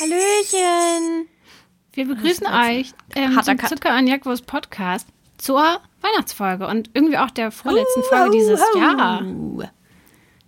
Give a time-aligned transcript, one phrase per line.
[0.00, 1.28] Hallöchen.
[1.92, 7.50] Wir begrüßen euch ähm, zum Zucker und Jackwurst Podcast zur Weihnachtsfolge und irgendwie auch der
[7.50, 9.22] vorletzten Folge dieses Jahr.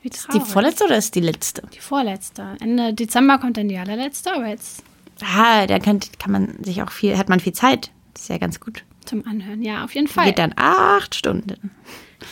[0.01, 1.63] Wie ist die vorletzte oder ist die letzte?
[1.75, 2.57] Die vorletzte.
[2.61, 4.83] Ende Dezember kommt dann die allerletzte, aber jetzt.
[5.23, 7.91] Ah, da kann, kann man sich auch viel, hat man viel Zeit.
[8.15, 8.85] Das ist ja ganz gut.
[9.05, 10.27] Zum Anhören, ja, auf jeden Fall.
[10.27, 11.71] Geht dann acht Stunden.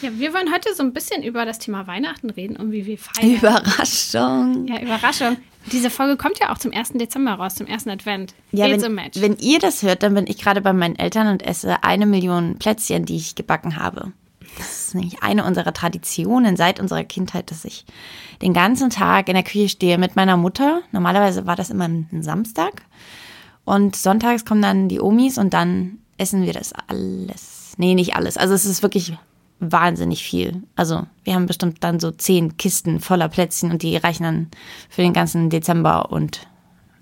[0.00, 2.96] Ja, wir wollen heute so ein bisschen über das Thema Weihnachten reden und wie wir
[2.96, 3.34] feiern.
[3.34, 4.66] Überraschung.
[4.66, 5.36] Ja, Überraschung.
[5.70, 6.94] Diese Folge kommt ja auch zum 1.
[6.94, 8.34] Dezember raus, zum ersten Advent.
[8.50, 11.42] Ja, It's wenn, wenn ihr das hört, dann bin ich gerade bei meinen Eltern und
[11.42, 14.12] esse eine Million Plätzchen, die ich gebacken habe.
[14.58, 17.84] Das ist nämlich eine unserer Traditionen seit unserer Kindheit, dass ich
[18.42, 20.82] den ganzen Tag in der Küche stehe mit meiner Mutter.
[20.90, 22.82] Normalerweise war das immer ein Samstag.
[23.64, 27.74] Und sonntags kommen dann die Omis und dann essen wir das alles.
[27.78, 28.36] Nee, nicht alles.
[28.36, 29.14] Also es ist wirklich
[29.70, 30.62] wahnsinnig viel.
[30.76, 34.48] Also wir haben bestimmt dann so zehn Kisten voller Plätzchen und die reichen dann
[34.90, 36.46] für den ganzen Dezember und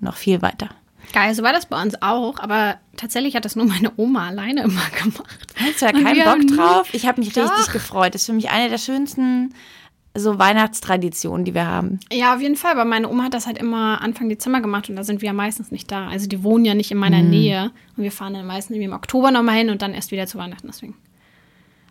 [0.00, 0.68] noch viel weiter.
[1.12, 4.62] Geil, so war das bei uns auch, aber tatsächlich hat das nur meine Oma alleine
[4.62, 5.24] immer gemacht.
[5.56, 6.88] Hast du ja keinen Bock nie- drauf?
[6.92, 7.50] Ich habe mich Doch.
[7.50, 8.14] richtig gefreut.
[8.14, 9.54] Das ist für mich eine der schönsten
[10.14, 12.00] so Weihnachtstraditionen, die wir haben.
[12.12, 14.96] Ja, auf jeden Fall, aber meine Oma hat das halt immer Anfang Dezember gemacht und
[14.96, 16.08] da sind wir ja meistens nicht da.
[16.08, 17.30] Also die wohnen ja nicht in meiner Mhm.
[17.30, 20.36] Nähe und wir fahren dann meistens im Oktober nochmal hin und dann erst wieder zu
[20.38, 20.96] Weihnachten deswegen.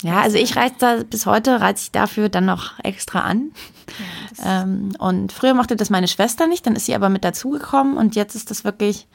[0.01, 3.51] Ja, also ich reize da bis heute, reize ich dafür dann noch extra an.
[4.45, 8.15] Ähm, und früher mochte das meine Schwester nicht, dann ist sie aber mit dazugekommen und
[8.15, 9.07] jetzt ist das wirklich,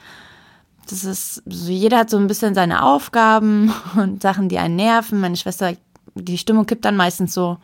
[0.90, 5.20] das ist, so jeder hat so ein bisschen seine Aufgaben und Sachen, die einen nerven.
[5.20, 5.74] Meine Schwester,
[6.14, 7.58] die Stimmung kippt dann meistens so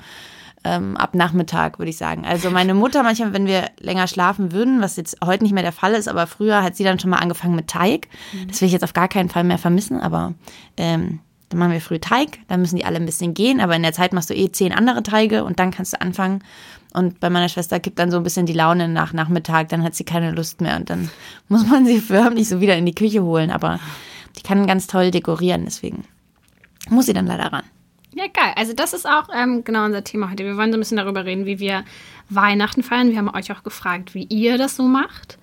[0.64, 2.24] ähm, ab Nachmittag, würde ich sagen.
[2.24, 5.72] Also meine Mutter manchmal, wenn wir länger schlafen würden, was jetzt heute nicht mehr der
[5.72, 8.08] Fall ist, aber früher hat sie dann schon mal angefangen mit Teig.
[8.48, 10.34] Das will ich jetzt auf gar keinen Fall mehr vermissen, aber
[10.76, 11.20] ähm,
[11.50, 13.92] dann machen wir früh Teig, dann müssen die alle ein bisschen gehen, aber in der
[13.92, 16.42] Zeit machst du eh zehn andere Teige und dann kannst du anfangen.
[16.92, 19.94] Und bei meiner Schwester kippt dann so ein bisschen die Laune nach Nachmittag, dann hat
[19.94, 21.10] sie keine Lust mehr und dann
[21.48, 23.50] muss man sie förmlich so wieder in die Küche holen.
[23.50, 23.80] Aber
[24.36, 26.04] die kann ganz toll dekorieren, deswegen
[26.88, 27.64] muss sie dann leider ran.
[28.14, 28.52] Ja, geil.
[28.56, 30.44] Also das ist auch ähm, genau unser Thema heute.
[30.44, 31.84] Wir wollen so ein bisschen darüber reden, wie wir
[32.28, 33.10] Weihnachten feiern.
[33.10, 35.38] Wir haben euch auch gefragt, wie ihr das so macht.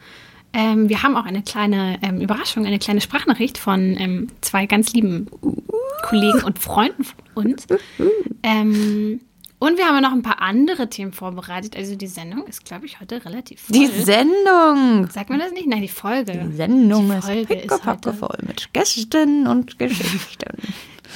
[0.54, 4.94] Ähm, wir haben auch eine kleine ähm, Überraschung, eine kleine Sprachnachricht von ähm, zwei ganz
[4.94, 5.28] lieben
[6.04, 7.68] Kollegen und Freunden von uns.
[8.44, 9.22] Ähm,
[9.60, 11.76] und wir haben noch ein paar andere Themen vorbereitet.
[11.76, 13.74] Also die Sendung ist, glaube ich, heute relativ voll.
[13.78, 15.10] Die Sendung!
[15.10, 15.68] Sagt man das nicht?
[15.68, 16.32] Nein, die Folge.
[16.50, 20.58] Die Sendung Die ist Folge ist pickepacke heute- voll mit Gästen und Geschichten.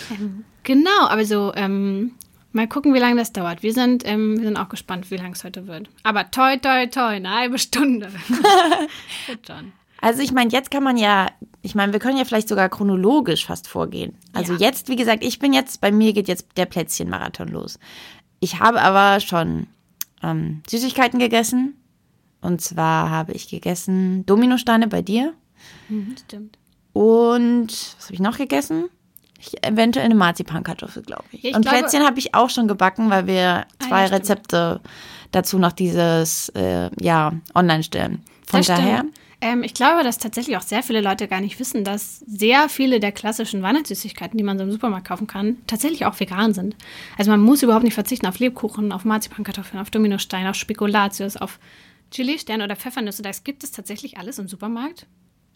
[0.63, 2.11] Genau, aber so, ähm,
[2.53, 3.63] mal gucken, wie lange das dauert.
[3.63, 5.89] Wir sind, ähm, wir sind auch gespannt, wie lange es heute wird.
[6.03, 8.09] Aber toi, toi, toi, eine halbe Stunde.
[9.47, 9.73] Schon.
[10.01, 11.27] Also ich meine, jetzt kann man ja,
[11.61, 14.15] ich meine, wir können ja vielleicht sogar chronologisch fast vorgehen.
[14.33, 14.59] Also Ja.
[14.59, 17.77] jetzt, wie gesagt, ich bin jetzt, bei mir geht jetzt der Plätzchenmarathon los.
[18.39, 19.67] Ich habe aber schon
[20.23, 21.75] ähm, Süßigkeiten gegessen.
[22.41, 25.33] Und zwar habe ich gegessen Dominosteine bei dir.
[25.89, 26.57] Mhm, stimmt.
[26.93, 28.89] Und was habe ich noch gegessen?
[29.41, 31.43] Ich, eventuell eine Marzipankartoffel, glaube ich.
[31.43, 34.21] Ja, ich und glaube- Plätzchen habe ich auch schon gebacken, weil wir zwei ja, stimmt.
[34.21, 34.81] Rezepte
[35.31, 38.23] dazu noch dieses, äh, ja, online stellen.
[38.45, 39.05] Von Das daher.
[39.43, 42.99] Ähm, ich glaube, dass tatsächlich auch sehr viele Leute gar nicht wissen, dass sehr viele
[42.99, 46.75] der klassischen Weihnachtssüßigkeiten, die man so im Supermarkt kaufen kann, tatsächlich auch vegan sind.
[47.17, 51.57] Also man muss überhaupt nicht verzichten auf Lebkuchen, auf Marzipankartoffeln, auf Dominosteine, auf Spekulatius, auf
[52.11, 53.23] Chili-Sterne oder Pfeffernüsse.
[53.23, 55.07] Das gibt es tatsächlich alles im Supermarkt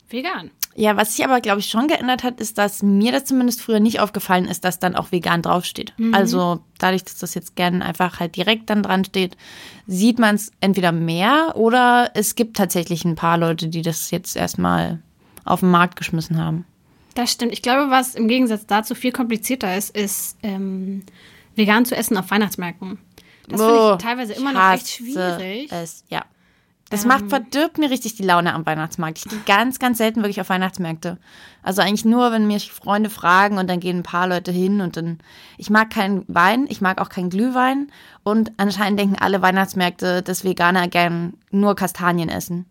[0.09, 0.51] vegan.
[0.77, 3.79] Ja, was sich aber, glaube ich, schon geändert hat, ist, dass mir das zumindest früher
[3.79, 5.93] nicht aufgefallen ist, dass dann auch vegan draufsteht.
[6.11, 9.38] Also dadurch, dass das jetzt gern einfach halt direkt dann dran steht,
[9.88, 14.35] sieht man es entweder mehr oder es gibt tatsächlich ein paar Leute, die das jetzt
[14.35, 15.01] erstmal
[15.45, 16.65] auf den Markt geschmissen haben.
[17.13, 17.53] Das stimmt.
[17.53, 21.03] Ich glaube, was im Gegensatz dazu viel komplizierter ist, ist ähm,
[21.55, 22.99] vegan zu essen auf Weihnachtsmärkten.
[23.47, 25.71] Das finde Oh, ich teilweise immer noch echt schwierig.
[25.71, 26.25] Es, ja.
[26.95, 29.17] Das macht, verdirbt mir richtig die Laune am Weihnachtsmarkt.
[29.17, 31.17] Ich gehe ganz, ganz selten wirklich auf Weihnachtsmärkte.
[31.61, 34.97] Also eigentlich nur, wenn mich Freunde fragen und dann gehen ein paar Leute hin und
[34.97, 35.19] dann.
[35.57, 37.92] Ich mag keinen Wein, ich mag auch keinen Glühwein
[38.24, 42.65] und anscheinend denken alle Weihnachtsmärkte, dass Veganer gern nur Kastanien essen.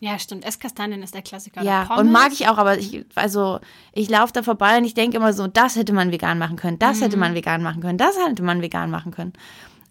[0.00, 0.44] Ja, stimmt.
[0.44, 1.62] Esskastanien ist der Klassiker.
[1.62, 3.58] Ja, und mag ich auch, aber ich, also
[3.92, 6.78] ich laufe da vorbei und ich denke immer so, das hätte man vegan machen können,
[6.78, 9.32] das hätte man vegan machen können, das hätte man vegan machen können.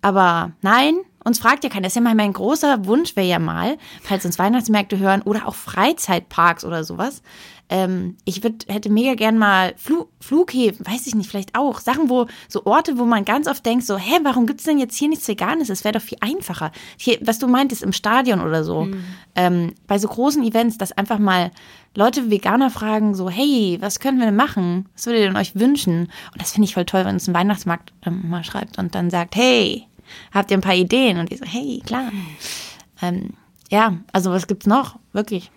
[0.01, 1.83] Aber nein, uns fragt ja keiner.
[1.83, 5.47] Das ist ja mal mein großer Wunsch, wäre ja mal, falls uns Weihnachtsmärkte hören oder
[5.47, 7.21] auch Freizeitparks oder sowas.
[7.69, 11.81] Ähm, ich würd, hätte mega gern mal Flu Flughäfen, weiß ich nicht, vielleicht auch.
[11.81, 14.95] Sachen, wo, so Orte, wo man ganz oft denkt, so, hä, warum gibt's denn jetzt
[14.95, 15.67] hier nichts Veganes?
[15.67, 16.71] Das wäre doch viel einfacher.
[16.97, 18.87] Hier, was du meintest, im Stadion oder so.
[19.35, 21.51] Ähm, bei so großen Events, dass einfach mal
[21.93, 24.87] Leute Veganer fragen, so, hey, was können wir denn machen?
[24.93, 26.03] Was würdet ihr denn euch wünschen?
[26.31, 29.09] Und das finde ich voll toll, wenn uns ein Weihnachtsmarkt ähm, mal schreibt und dann
[29.09, 29.86] sagt, hey,
[30.33, 31.17] habt ihr ein paar Ideen?
[31.19, 32.11] Und die so, hey, klar.
[33.01, 33.31] Ähm,
[33.69, 34.97] ja, also was gibt's noch?
[35.13, 35.51] Wirklich.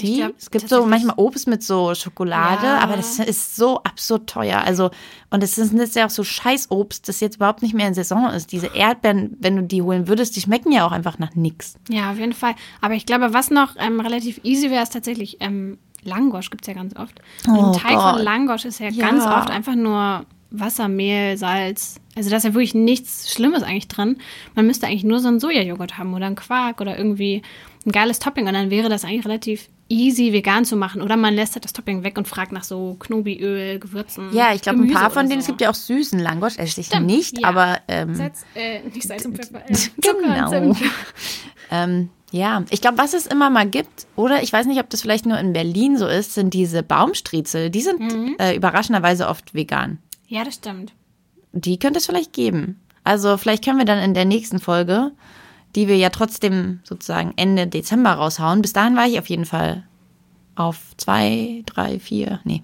[0.00, 0.16] Die?
[0.16, 2.78] glaub, es gibt so manchmal Obst mit so Schokolade, Ja.
[2.78, 4.62] aber das ist so absurd teuer.
[4.64, 4.90] Also,
[5.28, 8.30] und es ist jetzt ja auch so Scheißobst, das jetzt überhaupt nicht mehr in Saison
[8.30, 8.50] ist.
[8.50, 11.74] Diese Erdbeeren, wenn du die holen würdest, die schmecken ja auch einfach nach nix.
[11.90, 12.54] Ja, auf jeden Fall.
[12.80, 16.68] Aber ich glaube, was noch ähm, relativ easy wäre, ist tatsächlich ähm, Langosch gibt es
[16.68, 17.20] ja ganz oft.
[17.46, 18.14] Und Oh ein Teig Gott.
[18.14, 19.10] von Langosch ist ja, Ja.
[19.10, 21.96] ganz oft einfach nur Wasser, Mehl, Salz.
[22.16, 24.18] Also da ist ja wirklich nichts Schlimmes eigentlich drin.
[24.54, 27.42] Man müsste eigentlich nur so einen Sojajoghurt haben oder einen Quark oder irgendwie
[27.86, 31.02] ein geiles Topping und dann wäre das eigentlich relativ easy vegan zu machen.
[31.02, 34.28] Oder man lässt halt das Topping weg und fragt nach so Knobiöl, Gewürzen.
[34.32, 35.44] Ja, ich glaube, ein paar von denen, so.
[35.44, 37.48] es gibt ja auch süßen Langosch, esse ich Stimmt, nicht, ja.
[37.48, 39.68] aber ähm, Salz, äh, nicht Salz und Pfeffer.
[39.68, 40.74] Äh, Genau.
[41.72, 45.02] Ähm, ja, ich glaube, was es immer mal gibt, oder ich weiß nicht, ob das
[45.02, 47.70] vielleicht nur in Berlin so ist, sind diese Baumstriezel.
[47.70, 48.34] Die sind Mhm.
[48.40, 49.98] äh, überraschenderweise oft vegan.
[50.30, 50.92] Ja, das stimmt.
[51.52, 52.80] Die könnte es vielleicht geben.
[53.02, 55.10] Also vielleicht können wir dann in der nächsten Folge,
[55.74, 58.62] die wir ja trotzdem sozusagen Ende Dezember raushauen.
[58.62, 59.82] Bis dahin war ich auf jeden Fall
[60.54, 62.62] auf zwei, drei, vier, nee,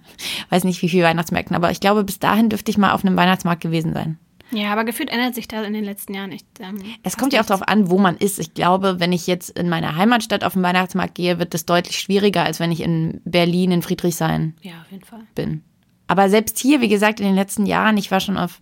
[0.51, 3.17] weiß nicht wie viele Weihnachtsmärkten, aber ich glaube, bis dahin dürfte ich mal auf einem
[3.17, 4.19] Weihnachtsmarkt gewesen sein.
[4.53, 6.47] Ja, aber gefühlt ändert sich da in den letzten Jahren echt.
[6.61, 8.39] Ähm, Es kommt ja auch darauf an, wo man ist.
[8.39, 11.99] Ich glaube, wenn ich jetzt in meiner Heimatstadt auf den Weihnachtsmarkt gehe, wird es deutlich
[11.99, 15.23] schwieriger, als wenn ich in Berlin, in Friedrichshain Ja, auf jeden Fall.
[15.35, 15.63] bin.
[16.07, 18.61] Aber selbst hier, wie gesagt, in den letzten Jahren, ich war schon auf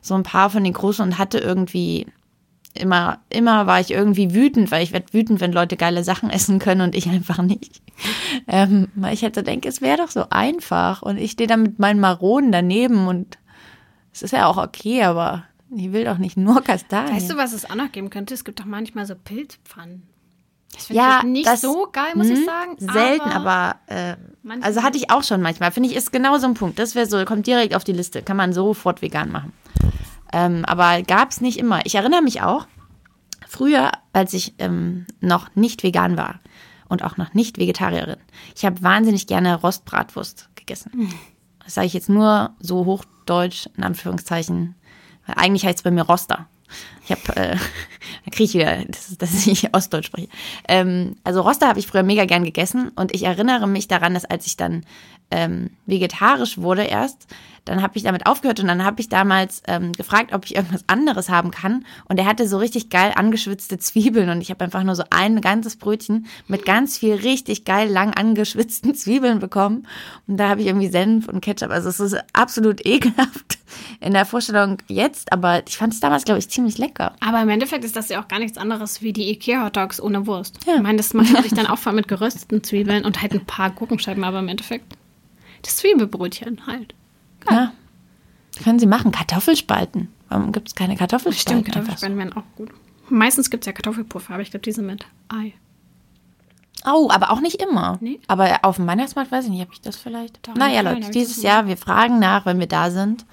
[0.00, 2.06] so ein paar von den großen und hatte irgendwie
[2.74, 6.58] immer, immer war ich irgendwie wütend, weil ich werde wütend, wenn Leute geile Sachen essen
[6.58, 7.82] können und ich einfach nicht.
[8.46, 11.56] Ähm, weil ich halt so denke, es wäre doch so einfach und ich stehe da
[11.56, 13.38] mit meinen Maronen daneben und
[14.12, 17.14] es ist ja auch okay, aber ich will doch nicht nur Kastanien.
[17.14, 18.34] Weißt du, was es auch noch geben könnte?
[18.34, 20.02] Es gibt doch manchmal so Pilzpfannen.
[20.74, 22.76] Das finde Ja, ich nicht das- so geil, muss ich Hm, sagen.
[22.78, 25.72] Selten, aber, äh, Manche- also hatte ich auch schon manchmal.
[25.72, 26.78] Finde ich, ist genau so ein Punkt.
[26.78, 28.22] Das wäre so, kommt direkt auf die Liste.
[28.22, 29.52] Kann man sofort vegan machen.
[30.32, 31.84] Ähm, aber gab es nicht immer.
[31.86, 32.66] Ich erinnere mich auch,
[33.48, 36.40] früher, als ich ähm, noch nicht vegan war
[36.88, 38.18] und auch noch nicht Vegetarierin,
[38.54, 41.10] ich habe wahnsinnig gerne Rostbratwurst gegessen.
[41.64, 44.74] Das sage ich jetzt nur so hochdeutsch, in Anführungszeichen.
[45.26, 46.46] Weil eigentlich heißt es bei mir Roster.
[47.04, 47.56] Ich habe, äh,
[48.24, 50.28] da kriege ich wieder, dass, dass ich Ostdeutsch spreche.
[50.68, 54.24] Ähm, also Roster habe ich früher mega gern gegessen und ich erinnere mich daran, dass
[54.24, 54.84] als ich dann
[55.30, 57.26] ähm, vegetarisch wurde erst,
[57.64, 60.84] dann habe ich damit aufgehört und dann habe ich damals ähm, gefragt, ob ich irgendwas
[60.86, 64.82] anderes haben kann und er hatte so richtig geil angeschwitzte Zwiebeln und ich habe einfach
[64.82, 69.86] nur so ein ganzes Brötchen mit ganz viel richtig geil lang angeschwitzten Zwiebeln bekommen
[70.26, 73.57] und da habe ich irgendwie Senf und Ketchup, also es ist absolut ekelhaft
[74.00, 77.14] in der Vorstellung jetzt, aber ich fand es damals, glaube ich, ziemlich lecker.
[77.20, 80.58] Aber im Endeffekt ist das ja auch gar nichts anderes wie die Ikea-Hotdogs ohne Wurst.
[80.66, 80.76] Ja.
[80.76, 83.44] Ich meine, das macht man sich dann auch voll mit gerösteten Zwiebeln und halt ein
[83.44, 84.96] paar Gurkenscheiben, aber im Endeffekt
[85.62, 86.94] das Zwiebelbrötchen halt.
[87.50, 87.72] Ja.
[88.62, 89.12] Können Sie machen.
[89.12, 90.08] Kartoffelspalten.
[90.28, 91.62] Warum gibt es keine Kartoffelspalten?
[91.62, 91.74] Stimmt?
[91.74, 92.70] Kartoffelspalten wären auch gut.
[93.08, 95.54] Meistens gibt es ja Kartoffelpuffer, aber ich glaube, die sind mit Ei.
[96.86, 97.98] Oh, aber auch nicht immer.
[98.00, 98.20] Nee.
[98.28, 100.46] Aber auf dem Weihnachtsmarkt weiß ich nicht, habe ich das vielleicht.
[100.46, 103.24] Doch, naja, Leute, dieses Jahr, wir fragen nach, wenn wir da sind.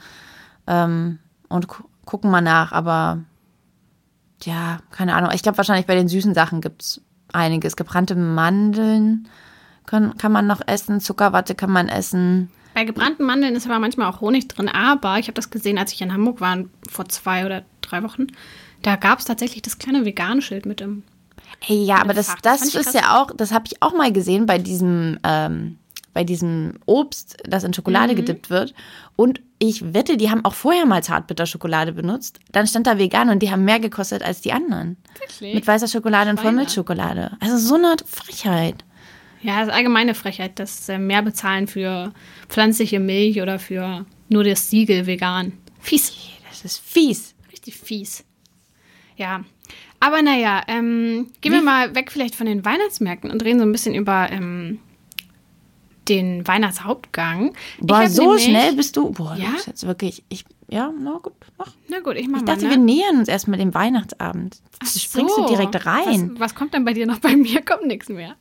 [0.68, 1.20] Ähm,
[1.50, 3.24] und gu gucken mal nach, aber
[4.44, 5.32] ja, keine Ahnung.
[5.34, 7.02] Ich glaube, wahrscheinlich bei den süßen Sachen gibt es
[7.34, 7.76] einiges.
[7.76, 9.28] Gebrannte Mandeln
[9.88, 12.52] können, kann man noch essen, Zuckerwatte kann man essen.
[12.76, 15.94] Bei gebrannten Mandeln ist aber manchmal auch Honig drin, aber ich habe das gesehen, als
[15.94, 16.58] ich in Hamburg war,
[16.90, 18.28] vor zwei oder drei Wochen.
[18.82, 21.04] Da gab es tatsächlich das kleine Vegane-Schild mit dem.
[21.62, 22.42] Hey, ja, aber das, Fach.
[22.42, 22.94] Das das ist krass.
[22.94, 25.78] ja auch, das habe ich auch mal gesehen bei diesem, ähm,
[26.16, 28.18] bei diesem Obst, das in Schokolade Mhm.
[28.18, 28.74] gedippt wird.
[29.16, 32.40] Und ich wette, die haben auch vorher mal Zartbitterschokolade benutzt.
[32.52, 34.98] Dann stand da vegan und die haben mehr gekostet als die anderen.
[35.20, 35.54] Wirklich?
[35.54, 36.50] Mit weißer Schokolade und Schweine.
[36.58, 37.38] Vollmilchschokolade.
[37.40, 38.84] Also so eine Frechheit.
[39.42, 42.14] Ja, das ist allgemeine Frechheit, dass äh, mehr bezahlen für
[42.50, 45.54] pflanzliche Milch oder für nur das Siegel vegan.
[45.80, 46.14] Fies.
[46.50, 47.36] Das ist fies.
[47.52, 48.24] Richtig fies.
[49.18, 49.44] Ja.
[50.00, 53.72] Aber naja, ähm, gehen wir mal weg vielleicht von den Weihnachtsmärkten und reden so ein
[53.72, 54.80] bisschen über ähm,
[56.10, 57.54] den Weihnachtshauptgang.
[57.80, 59.12] Boah, so nämlich- schnell bist du.
[59.12, 59.50] Boah, Ja?
[59.52, 60.24] bist jetzt wirklich.
[60.30, 61.72] Ich, ja, na gut, mach.
[61.90, 62.54] Na gut, ich mach Ich mal.
[62.54, 62.72] dachte, ne?
[62.72, 64.62] wir nähern uns erst mit dem Weihnachtsabend.
[64.84, 65.44] Ach Du springst so.
[65.44, 66.32] du direkt rein.
[66.34, 67.20] Was, was kommt denn bei dir noch?
[67.26, 68.36] Bei mir kommt nichts mehr.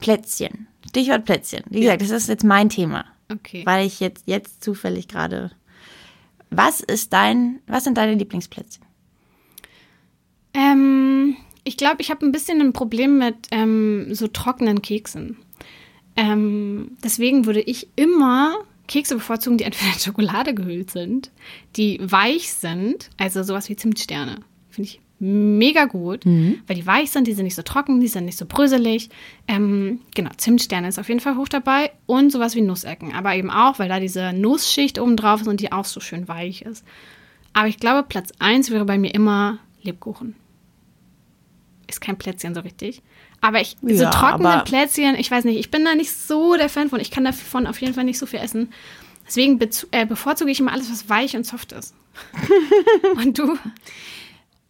[0.00, 0.66] Plätzchen.
[0.88, 1.62] Stichwort Plätzchen.
[1.70, 3.04] Wie gesagt, das ist jetzt mein Thema.
[3.32, 3.62] Okay.
[3.64, 5.52] weil ich jetzt, jetzt zufällig gerade.
[6.50, 8.84] Was ist dein, was sind deine Lieblingsplätzchen?
[10.54, 15.38] Ähm, ich glaube, ich habe ein bisschen ein Problem mit ähm, so trockenen Keksen.
[16.16, 18.56] Ähm, deswegen würde ich immer
[18.88, 21.30] Kekse bevorzugen, die entweder in Schokolade gehüllt sind,
[21.76, 24.40] die weich sind, also sowas wie Zimtsterne.
[24.70, 26.24] Finde ich mega gut,
[26.66, 29.08] weil die weich sind, die sind nicht so trocken, die sind nicht so bröselig.
[29.46, 33.50] Ähm, genau, Zimtsterne ist auf jeden Fall hoch dabei und sowas wie Nussecken, aber eben
[33.50, 36.84] auch, weil da diese Nussschicht oben drauf ist und die auch so schön weich ist.
[37.52, 40.34] Aber ich glaube, Platz 1 wäre bei mir immer Lebkuchen
[41.92, 43.02] ist kein Plätzchen so richtig.
[43.42, 46.56] Aber ich, so Ja, trockene aber- Plätzchen, ich weiß nicht, ich bin da nicht so
[46.56, 47.00] der Fan von.
[47.00, 48.72] Ich kann davon auf jeden Fall nicht so viel essen.
[49.26, 51.94] Deswegen äh, bevorzuge ich immer alles, was weich und soft ist.
[53.16, 53.58] und du?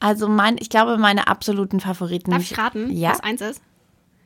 [0.00, 2.31] Also mein, ich glaube, meine absoluten Favoriten.
[2.33, 3.11] Darf ich raten, Ja.
[3.11, 3.62] was eins ist?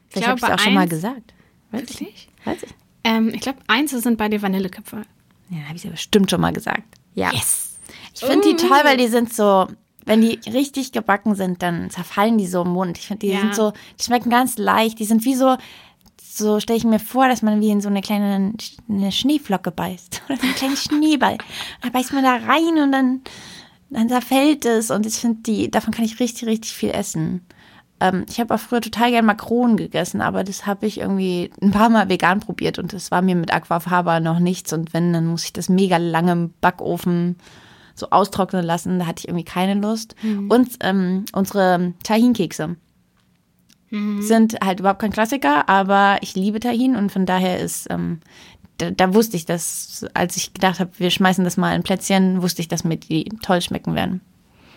[0.08, 1.34] Vielleicht habe ich es auch schon mal gesagt.
[1.72, 1.88] Weiß ich.
[2.00, 2.28] Wirklich?
[2.44, 2.70] Weiß ich.
[3.04, 5.02] Ähm, ich glaube, eins sind bei dir Vanilleköpfe.
[5.50, 6.82] Ja, habe ich ja bestimmt schon mal gesagt.
[7.14, 7.32] Ja.
[7.32, 7.78] Yes.
[8.14, 9.66] Ich finde die toll, weil die sind so,
[10.06, 12.96] wenn die richtig gebacken sind, dann zerfallen die so im Mund.
[12.96, 13.40] Ich finde, die Ja.
[13.40, 14.98] sind so, die schmecken ganz leicht.
[14.98, 15.56] Die sind wie so,
[16.18, 18.52] so stelle ich mir vor, dass man wie in so eine kleine
[18.88, 20.22] eine Schneeflocke beißt.
[20.28, 21.38] Oder so einen kleinen Schneeball.
[21.82, 23.20] Da beißt man da rein und dann,
[23.90, 24.90] dann zerfällt es.
[24.90, 27.44] Und ich finde, die, davon kann ich richtig, richtig viel essen.
[27.98, 31.70] Ähm, ich habe auch früher total gern Makronen gegessen, aber das habe ich irgendwie ein
[31.70, 34.72] paar Mal vegan probiert und das war mir mit Aquafaba noch nichts.
[34.72, 37.36] Und wenn, dann muss ich das mega lange im Backofen
[37.96, 39.00] so austrocknen lassen.
[39.00, 40.14] Da hatte ich irgendwie keine Lust.
[40.48, 42.76] Und ähm, unsere Tahin-Kekse
[44.18, 48.18] sind halt überhaupt kein Klassiker, aber ich liebe Tahin und von daher ist, ähm,
[48.78, 52.42] da, da wusste ich, dass, als ich gedacht habe, wir schmeißen das mal in Plätzchen,
[52.42, 54.20] wusste ich, dass mir die toll schmecken werden.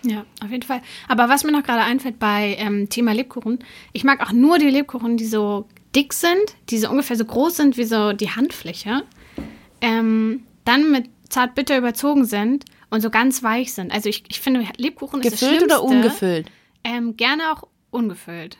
[0.03, 0.81] Ja, auf jeden Fall.
[1.07, 3.59] Aber was mir noch gerade einfällt bei ähm, Thema Lebkuchen,
[3.91, 7.57] ich mag auch nur die Lebkuchen, die so dick sind, die so ungefähr so groß
[7.57, 9.03] sind wie so die Handfläche,
[9.81, 13.91] ähm, dann mit zart-bitter überzogen sind und so ganz weich sind.
[13.91, 16.51] Also ich, ich finde, Lebkuchen ist das Gefüllt oder ungefüllt?
[16.83, 18.57] Ähm, gerne auch ungefüllt.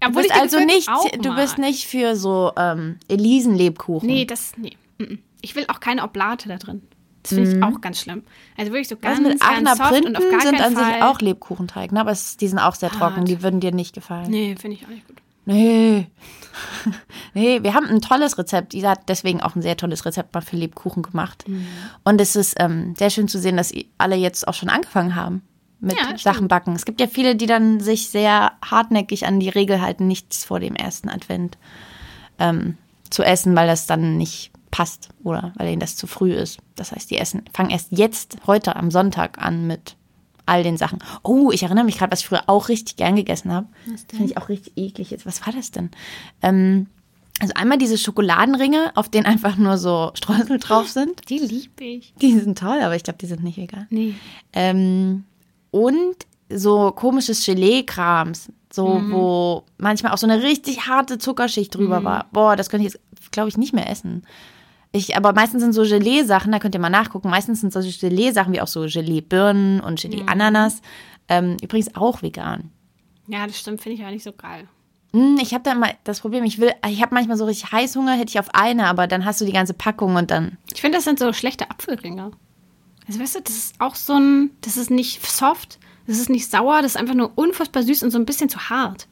[0.00, 4.06] Du Obwohl bist ich die also gefüllt nicht, du bist nicht für so ähm, Elisenlebkuchen.
[4.06, 4.76] Nee, das, nee.
[4.98, 5.18] mm, mm.
[5.40, 6.82] Ich will auch keine Oblate da drin.
[7.22, 8.22] Das finde ich auch ganz schlimm.
[8.56, 10.74] Also wirklich so ganz, Was mit ganz Aachener soft Printen und auf gar sind an
[10.74, 10.92] Fall.
[10.92, 12.00] sich auch Lebkuchenteig, ne?
[12.00, 13.28] aber es, die sind auch sehr trocken, Hart.
[13.28, 14.30] die würden dir nicht gefallen.
[14.30, 15.16] Nee, finde ich auch nicht gut.
[15.46, 16.06] Nee.
[17.34, 18.74] nee, wir haben ein tolles Rezept.
[18.74, 21.46] Isa hat deswegen auch ein sehr tolles Rezept mal für Lebkuchen gemacht.
[21.46, 21.66] Mhm.
[22.04, 25.42] Und es ist ähm, sehr schön zu sehen, dass alle jetzt auch schon angefangen haben
[25.80, 26.16] mit Ja.
[26.16, 26.74] Sachen backen.
[26.74, 30.60] Es gibt ja viele, die dann sich sehr hartnäckig an die Regel halten, nichts vor
[30.60, 31.58] dem ersten Advent
[32.38, 32.78] ähm,
[33.10, 36.58] zu essen, weil das dann nicht passt oder weil ihnen das zu früh ist.
[36.74, 39.96] Das heißt, die essen, fangen erst jetzt, heute am Sonntag an mit
[40.46, 40.98] all den Sachen.
[41.22, 43.66] Oh, ich erinnere mich gerade, was ich früher auch richtig gern gegessen habe.
[43.90, 45.26] Das finde ich auch richtig eklig jetzt.
[45.26, 45.90] Was war das denn?
[46.42, 46.86] Ähm,
[47.40, 51.28] also einmal diese Schokoladenringe, auf denen einfach nur so Streusel drauf sind.
[51.28, 52.14] Die liebe ich.
[52.20, 53.86] Die sind toll, aber ich glaube, die sind nicht vegan.
[53.90, 54.14] Nee.
[54.52, 55.24] Ähm,
[55.70, 56.16] und
[56.50, 62.26] so komisches Gelee-Krams, so wo manchmal auch so eine richtig harte Zuckerschicht drüber war.
[62.32, 64.24] Boah, das könnte ich jetzt, glaube ich, nicht mehr essen.
[64.96, 68.52] Ich, aber meistens sind so Gelee-Sachen, da könnt ihr mal nachgucken, meistens sind solche Gelee-Sachen
[68.52, 70.82] wie auch so Gelee-Birnen und Gelee-Ananas.
[71.28, 72.70] Ähm, übrigens auch vegan.
[73.26, 74.68] Ja, das stimmt, finde ich auch nicht so geil.
[75.12, 78.12] Hm, Ich habe da immer das Problem, ich will, ich habe manchmal so richtig Heißhunger,
[78.12, 80.58] hätte ich auf eine, aber dann hast du die ganze Packung und dann.
[80.72, 82.30] Ich finde, das sind so schlechte Apfelringe.
[83.08, 86.48] Also weißt du, das ist auch so ein, das ist nicht soft, das ist nicht
[86.48, 89.08] sauer, das ist einfach nur unfassbar süß und so ein bisschen zu hart.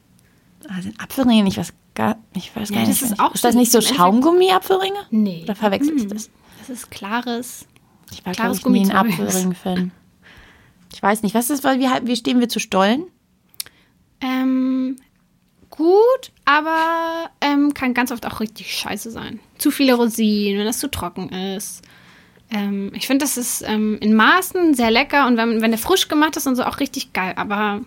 [0.69, 2.17] Ah, sind Apfelringe nicht was gar.
[2.35, 3.11] Ich weiß Ja, gar das nicht.
[3.11, 4.99] ist auch ist das nicht so Schaumgummi-Apfelringe?
[5.11, 5.41] Nee.
[5.43, 6.29] Oder verwechsel ich das?
[6.59, 7.65] Das ist klares.
[8.11, 9.29] Ich war, Klares glaube ich, nie ein Gummizeugs.
[9.35, 9.91] Apfelring-Fan.
[10.93, 13.05] Ich weiß nicht, was ist, wie, wie stehen wir zu Stollen?
[14.21, 14.95] Ähm,
[15.69, 19.39] gut, aber ähm, kann ganz oft auch richtig scheiße sein.
[19.57, 21.81] Zu viele Rosinen, wenn das zu trocken ist.
[22.51, 26.07] Ähm, ich finde, das ist ähm, in Maßen sehr lecker und wenn, wenn der frisch
[26.07, 27.81] gemacht ist und so auch richtig geil, aber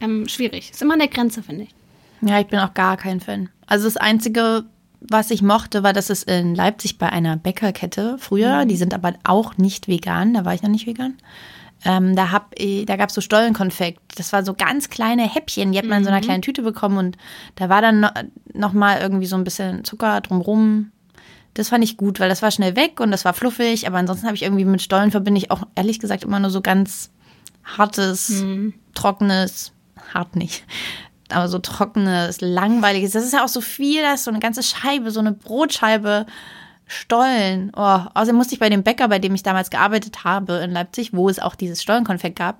[0.00, 0.70] ähm, schwierig.
[0.70, 1.74] Ist immer an der Grenze, finde ich.
[2.22, 3.48] Ja, ich bin auch gar kein Fan.
[3.66, 4.64] Also das Einzige,
[5.00, 9.14] was ich mochte, war, dass es in Leipzig bei einer Bäckerkette früher, die sind aber
[9.24, 11.14] auch nicht vegan, da war ich noch nicht vegan.
[11.82, 14.18] Ähm, da hab, da gab es so Stollenkonfekt.
[14.18, 16.98] Das war so ganz kleine Häppchen, die hat man in so einer kleinen Tüte bekommen
[16.98, 17.16] und
[17.54, 18.08] da war dann no,
[18.52, 20.92] noch mal irgendwie so ein bisschen Zucker drumrum.
[21.54, 24.26] Das fand ich gut, weil das war schnell weg und das war fluffig, aber ansonsten
[24.26, 27.10] habe ich irgendwie mit Stollen verbinde ich auch ehrlich gesagt immer nur so ganz
[27.64, 28.44] hartes,
[28.94, 29.72] trockenes,
[30.12, 30.64] hart nicht,
[31.34, 33.12] aber so trockenes, langweiliges.
[33.12, 36.26] Das ist ja auch so viel, das ist so eine ganze Scheibe, so eine Brotscheibe
[36.86, 37.70] Stollen.
[37.76, 41.12] Oh, außerdem musste ich bei dem Bäcker, bei dem ich damals gearbeitet habe in Leipzig,
[41.14, 42.58] wo es auch dieses Stollenkonfekt gab,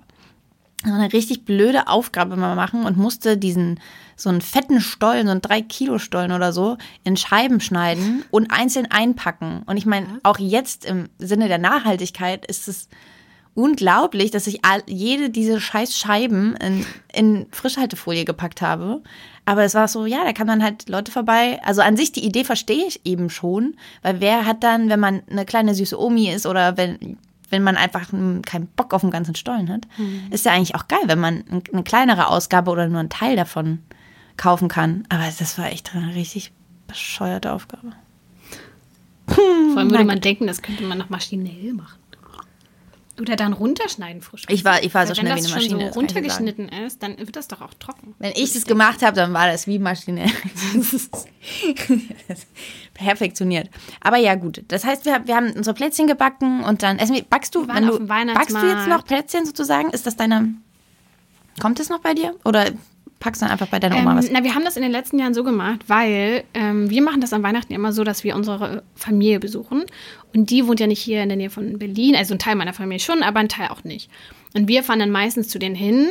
[0.85, 3.79] so eine richtig blöde Aufgabe mal machen und musste diesen
[4.15, 8.51] so einen fetten Stollen, so einen 3 Kilo Stollen oder so, in Scheiben schneiden und
[8.51, 9.63] einzeln einpacken.
[9.65, 12.87] Und ich meine, auch jetzt im Sinne der Nachhaltigkeit ist es
[13.53, 19.01] unglaublich, dass ich all, jede diese scheiß Scheiben in, in Frischhaltefolie gepackt habe.
[19.45, 21.59] Aber es war so, ja, da kann man halt Leute vorbei.
[21.65, 25.21] Also an sich die Idee verstehe ich eben schon, weil wer hat dann, wenn man
[25.29, 27.17] eine kleine süße Omi ist oder wenn
[27.49, 29.85] wenn man einfach hm, keinen Bock auf den ganzen Stollen hat,
[30.29, 33.35] ist ja eigentlich auch geil, wenn man ein- eine kleinere Ausgabe oder nur einen Teil
[33.35, 33.79] davon
[34.37, 35.03] kaufen kann.
[35.09, 36.53] Aber das war echt eine richtig
[36.87, 37.91] bescheuerte Aufgabe.
[39.27, 41.97] Vor allem würde man denken, das könnte man noch maschinell machen.
[43.21, 44.45] Oder dann runterschneiden frisch.
[44.49, 45.69] Ich war, ich war so schnell wenn wie eine schon Maschine.
[45.69, 45.99] so das dir sagen.
[45.99, 48.15] runtergeschnitten ist, dann wird das doch auch trocken.
[48.17, 50.25] Wenn ich das gemacht habe, dann war das wie Maschine.
[52.95, 53.69] Perfektioniert.
[53.99, 54.63] Aber ja, gut.
[54.69, 57.21] Das heißt, wir, wir haben unsere Plätzchen gebacken und dann essen wir.
[57.21, 59.91] Backst du, waren wenn auf du backst du jetzt noch Plätzchen sozusagen?
[59.91, 60.55] Ist das deine.
[61.59, 62.35] Kommt es noch bei dir?
[62.43, 62.71] Oder
[63.21, 64.29] packst du dann einfach bei deiner Oma Ähm, was?
[64.29, 67.31] na, wir haben das in den letzten Jahren so gemacht, weil ähm, wir machen das
[67.31, 69.83] an Weihnachten immer so, dass wir unsere Familie besuchen.
[70.33, 72.15] Und die wohnt ja nicht hier in der Nähe von Berlin.
[72.17, 74.09] Also ein Teil meiner Familie schon, aber ein Teil auch nicht.
[74.53, 76.07] Und wir fahren dann meistens zu denen hin.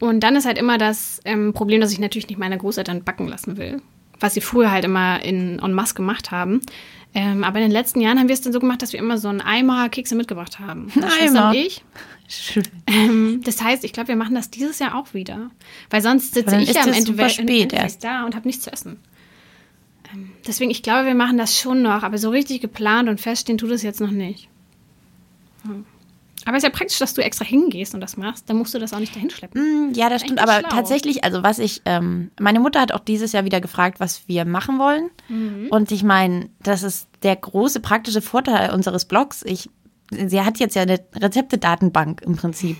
[0.00, 3.28] Und dann ist halt immer das ähm, Problem, dass ich natürlich nicht meine Großeltern backen
[3.28, 3.80] lassen will.
[4.20, 6.60] Was sie früher halt immer in en masse gemacht haben.
[7.14, 9.18] Ähm, aber in den letzten Jahren haben wir es dann so gemacht, dass wir immer
[9.18, 10.90] so einen Eimer Kekse mitgebracht haben.
[10.94, 11.48] Meine Schwester Eimer.
[11.50, 11.84] und ich.
[12.40, 12.62] Schön.
[12.86, 15.50] Ähm, das heißt, ich glaube, wir machen das dieses Jahr auch wieder.
[15.90, 18.02] Weil sonst sitze ich ja am das Ende spät erst.
[18.04, 18.98] da und habe nichts zu essen.
[20.12, 23.58] Ähm, deswegen, ich glaube, wir machen das schon noch, aber so richtig geplant und feststehen
[23.58, 24.48] tut es jetzt noch nicht.
[25.64, 25.84] Hm.
[26.44, 28.48] Aber es ist ja praktisch, dass du extra hingehst und das machst.
[28.50, 29.90] Dann musst du das auch nicht dahin schleppen.
[29.90, 30.40] Mm, Ja, das stimmt.
[30.40, 30.76] Eigentlich Aber schlau.
[30.76, 34.44] tatsächlich, also was ich, ähm, meine Mutter hat auch dieses Jahr wieder gefragt, was wir
[34.44, 35.10] machen wollen.
[35.28, 35.68] Mhm.
[35.70, 39.44] Und ich meine, das ist der große praktische Vorteil unseres Blogs.
[39.44, 39.70] Ich,
[40.28, 42.76] sie hat jetzt ja eine Rezepte-Datenbank im Prinzip.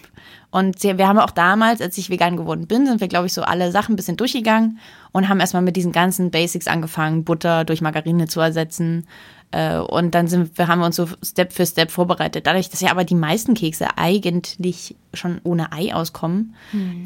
[0.51, 3.33] Und sie, wir haben auch damals, als ich vegan geworden bin, sind wir, glaube ich,
[3.33, 4.79] so alle Sachen ein bisschen durchgegangen
[5.13, 9.07] und haben erstmal mit diesen ganzen Basics angefangen, Butter durch Margarine zu ersetzen.
[9.51, 12.47] Äh, Und dann sind wir, haben wir uns so Step für Step vorbereitet.
[12.47, 16.55] Dadurch, dass ja aber die meisten Kekse eigentlich schon ohne Ei auskommen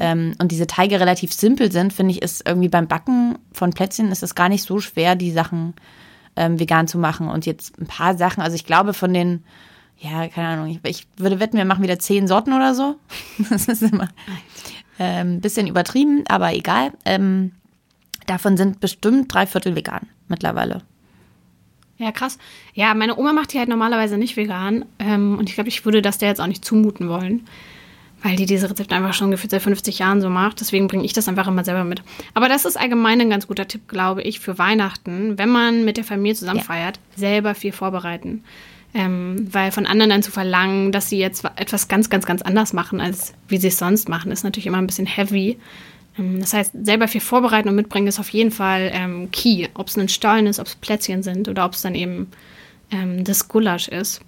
[0.00, 4.10] ähm, und diese Teige relativ simpel sind, finde ich, ist irgendwie beim Backen von Plätzchen
[4.10, 5.74] ist es gar nicht so schwer, die Sachen
[6.36, 7.28] ähm, vegan zu machen.
[7.28, 9.42] Und jetzt ein paar Sachen, also ich glaube von den,
[9.98, 12.96] ja, keine Ahnung, ich, ich würde wetten, wir machen wieder zehn Sorten oder so.
[13.50, 14.08] Das ist immer
[14.98, 16.92] ein ähm, bisschen übertrieben, aber egal.
[17.04, 17.52] Ähm,
[18.26, 20.82] davon sind bestimmt drei Viertel vegan mittlerweile.
[21.98, 22.38] Ja, krass.
[22.74, 24.84] Ja, meine Oma macht die halt normalerweise nicht vegan.
[24.98, 27.46] Ähm, und ich glaube, ich würde das der jetzt auch nicht zumuten wollen.
[28.22, 30.60] Weil die diese Rezepte einfach schon gefühlt seit 50 Jahren so macht.
[30.60, 32.02] Deswegen bringe ich das einfach immer selber mit.
[32.34, 35.38] Aber das ist allgemein ein ganz guter Tipp, glaube ich, für Weihnachten.
[35.38, 36.64] Wenn man mit der Familie zusammen Ja.
[36.64, 38.44] feiert, selber viel vorbereiten.
[38.98, 42.72] Ähm, weil von anderen dann zu verlangen, dass sie jetzt etwas ganz, ganz, ganz anders
[42.72, 45.58] machen, als wie sie es sonst machen, ist natürlich immer ein bisschen heavy.
[46.18, 49.68] Ähm, Das heißt, selber viel vorbereiten und mitbringen ist auf jeden Fall ähm, key.
[49.74, 52.28] Ob es ein Stollen ist, ob es Plätzchen sind oder ob es dann eben
[52.90, 54.22] ähm, das Gulasch ist.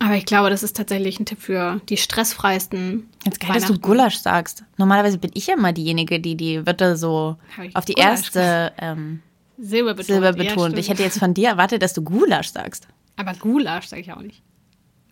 [0.00, 3.08] Aber ich glaube, das ist tatsächlich ein Tipp für die stressfreisten.
[3.24, 3.78] Jetzt geil, dass du.
[3.78, 4.64] Gulasch sagst.
[4.76, 7.36] Normalerweise bin ich ja immer diejenige, die die Wörter so
[7.74, 9.20] auf die Gulasch erste ähm,
[9.56, 10.06] Silber betont.
[10.08, 10.60] Silber Ja, betont.
[10.72, 10.78] stimmt.
[10.78, 12.88] ich hätte jetzt von dir erwartet, dass du Gulasch sagst.
[13.16, 14.42] Aber Gulasch sage ich auch nicht.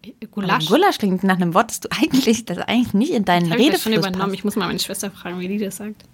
[0.05, 0.67] Aber Gulasch.
[0.67, 3.67] Gulasch klingt nach einem Wort, das du eigentlich, das eigentlich nicht in deinen Habe ich
[3.67, 4.23] schon Redefluss übernommen?
[4.23, 4.35] passt.
[4.35, 6.05] Ich muss mal meine Schwester fragen, wie die das sagt.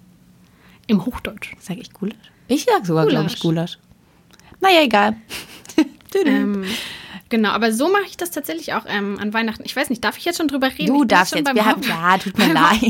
[0.87, 1.55] Im Hochdeutsch.
[1.59, 2.15] Sag ich Gulasch?
[2.47, 3.77] Ich sag sogar, glaube ich, Gulasch.
[4.59, 5.15] Naja, egal.
[6.25, 6.65] Ähm,
[7.29, 9.63] genau, aber so mache ich das tatsächlich auch ähm, an Weihnachten.
[9.65, 10.87] Ich weiß nicht, darf ich jetzt schon drüber reden?
[10.87, 11.53] Du Ich darfst jetzt.
[11.53, 12.81] Wir haben, ja, tut mir leid.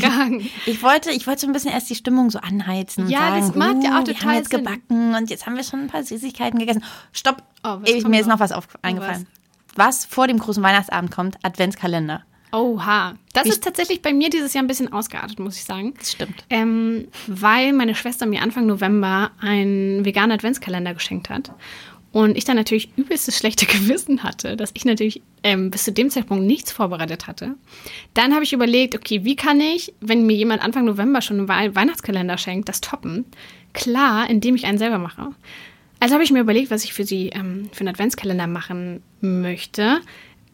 [0.66, 3.42] Ich wollte, ich wollte so ein bisschen erst die Stimmung so anheizen und Ja, sagen,
[3.42, 4.64] das macht ja auch uh, wir haben total jetzt Sinn.
[4.64, 6.84] gebacken und jetzt haben wir schon ein paar Süßigkeiten gegessen.
[7.12, 7.44] Stopp.
[7.64, 8.36] Oh, was ich, mir ist noch?
[8.36, 9.28] noch was auf, eingefallen.
[9.76, 12.24] Was vor dem großen Weihnachtsabend kommt, Adventskalender.
[12.52, 13.14] Oha.
[13.34, 15.94] Das Ich- ist tatsächlich bei mir dieses Jahr ein bisschen ausgeartet, muss ich sagen.
[16.00, 16.44] Das stimmt.
[16.50, 21.52] Ähm, weil meine Schwester mir Anfang November einen veganen Adventskalender geschenkt hat.
[22.12, 26.10] Und ich dann natürlich übelstes schlechte Gewissen hatte, dass ich natürlich ähm, bis zu dem
[26.10, 27.56] Zeitpunkt nichts vorbereitet hatte.
[28.14, 31.48] Dann habe ich überlegt, okay, wie kann ich, wenn mir jemand Anfang November schon einen
[31.48, 33.26] Wei- Weihnachtskalender schenkt, das toppen?
[33.74, 35.30] Klar, indem ich einen selber mache.
[36.00, 40.00] Also habe ich mir überlegt, was ich für sie ähm, für einen Adventskalender machen möchte.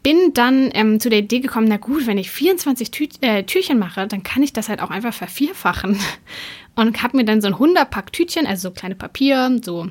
[0.03, 3.79] Bin dann ähm, zu der Idee gekommen, na gut, wenn ich 24 Tü äh, Türchen
[3.79, 5.97] mache, dann kann ich das halt auch einfach vervierfachen.
[6.75, 9.87] Und habe mir dann so ein 100-Pack Tütchen, also so kleine Papier, so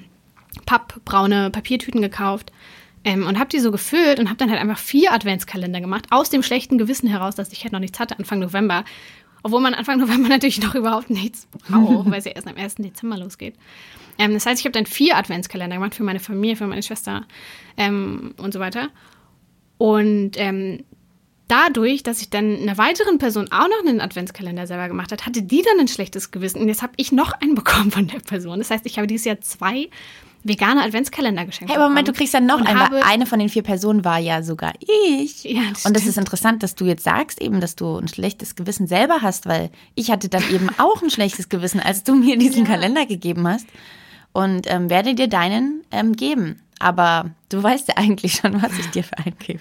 [0.67, 2.53] pappbraune Papiertüten gekauft
[3.05, 6.31] ähm, und habe die so gefüllt und habe dann halt einfach vier Adventskalender gemacht, aus
[6.31, 8.85] dem schlechten Gewissen heraus, dass ich halt noch nichts hatte Anfang November.
[9.43, 12.77] Obwohl man Anfang November natürlich noch überhaupt nichts braucht, weil es ja erst am 1.
[12.77, 13.55] Dezember losgeht.
[14.19, 17.27] Ähm, das heißt, ich habe dann vier Adventskalender gemacht für meine Familie, für meine Schwester
[17.77, 18.89] ähm, und so weiter.
[19.77, 20.85] Und ähm,
[21.49, 25.43] dadurch, dass ich dann einer weiteren Person auch noch einen Adventskalender selber gemacht hat, hatte
[25.43, 26.63] die dann ein schlechtes Gewissen.
[26.63, 28.59] Und jetzt habe ich noch einen bekommen von der Person.
[28.59, 29.91] Das heißt, ich habe dieses Jahr zwei
[30.45, 31.73] vegane Adventskalender geschenkt.
[31.73, 33.63] Hey, aber Moment, du kriegst ja noch Und einen, weil habe- eine von den vier
[33.63, 35.45] Personen war ja sogar ich.
[35.45, 36.07] Ja, das und das stimmt.
[36.07, 39.71] ist interessant, dass du jetzt sagst eben, dass du ein schlechtes Gewissen selber hast, weil
[39.95, 43.67] ich hatte dann eben auch ein schlechtes Gewissen, als du mir diesen Kalender gegeben hast
[44.33, 46.61] und ähm, werde dir deinen ähm, geben.
[46.79, 49.61] Aber du weißt ja eigentlich schon, was ich dir für einen gebe.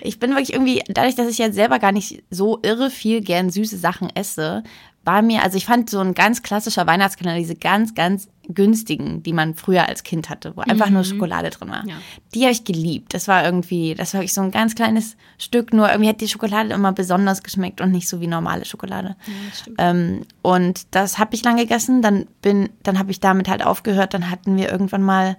[0.00, 3.50] Ich bin wirklich irgendwie, dadurch, dass ich ja selber gar nicht so irre viel gern
[3.50, 4.62] süße Sachen esse,
[5.06, 9.32] war mir, also ich fand so ein ganz klassischer Weihnachtskalender, diese ganz, ganz günstigen, die
[9.32, 11.86] man früher als Kind hatte, wo einfach nur Schokolade drin war.
[11.86, 11.96] Ja.
[12.34, 13.14] Die habe ich geliebt.
[13.14, 16.28] Das war irgendwie, das war wirklich so ein ganz kleines Stück, nur irgendwie hat die
[16.28, 19.16] Schokolade immer besonders geschmeckt und nicht so wie normale Schokolade.
[19.54, 19.76] stimmt.
[19.78, 22.02] ähm, und das habe ich lang gegessen.
[22.02, 24.12] Dann bin, dann habe ich damit halt aufgehört.
[24.12, 25.36] Dann hatten wir irgendwann mal,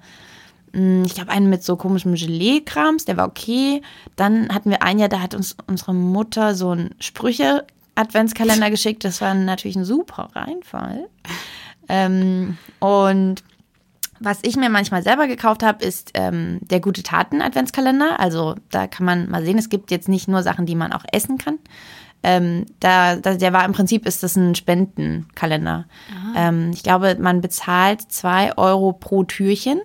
[0.71, 3.81] mh, ich glaube, einen mit so komischem Gelee-Krams, der war okay.
[4.15, 6.95] Dann hatten wir ein Jahr, da hat uns unsere Mutter so einen
[7.97, 9.03] Sprüche-Adventskalender geschickt.
[9.03, 11.07] Das war natürlich ein super Reinfall.
[11.89, 13.43] Ähm, und
[14.19, 18.19] was ich mir manchmal selber gekauft habe, ist ähm, der gute Taten Adventskalender.
[18.19, 21.03] Also da kann man mal sehen, es gibt jetzt nicht nur Sachen, die man auch
[21.11, 21.59] essen kann.
[22.23, 25.85] Ähm, da, da, der war im Prinzip ist das ein Spendenkalender.
[26.35, 29.81] Ähm, ich glaube, man bezahlt zwei Euro pro Türchen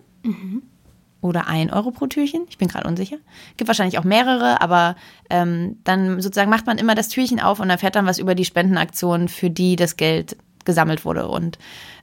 [1.22, 2.42] oder ein Euro pro Türchen.
[2.50, 3.16] Ich bin gerade unsicher.
[3.56, 4.96] Gibt wahrscheinlich auch mehrere, aber
[5.30, 8.44] ähm, dann sozusagen macht man immer das Türchen auf und erfährt dann was über die
[8.44, 11.28] Spendenaktion, für die das Geld gesammelt wurde.
[11.28, 11.58] Und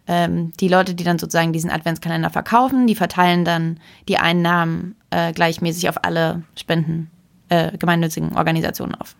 [0.07, 5.33] ähm, die Leute, die dann sozusagen diesen Adventskalender verkaufen, die verteilen dann die Einnahmen äh,
[5.33, 7.11] gleichmäßig auf alle Spenden,
[7.49, 9.15] äh, gemeinnützigen Organisationen auf.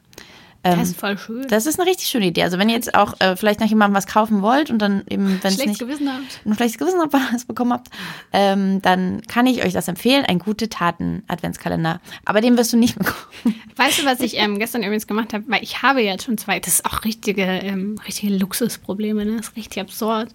[0.61, 1.47] Das ist voll schön.
[1.47, 2.43] Das ist eine richtig schöne Idee.
[2.43, 5.39] Also wenn ihr jetzt auch äh, vielleicht noch jemandem was kaufen wollt und dann eben,
[5.41, 6.41] wenn es nicht Gewissen habt.
[6.45, 7.87] ein schlechtes Gewissen habt, weil ihr es bekommen habt,
[8.33, 10.25] ähm, dann kann ich euch das empfehlen.
[10.25, 12.01] Ein gute Taten Adventskalender.
[12.25, 13.15] Aber den wirst du nicht bekommen.
[13.77, 15.45] Weißt du, was ich ähm, gestern übrigens gemacht habe?
[15.47, 19.37] Weil ich habe jetzt schon zwei, das ist auch richtige, ähm, richtige Luxusprobleme, ne?
[19.37, 20.29] Das ist richtig absurd.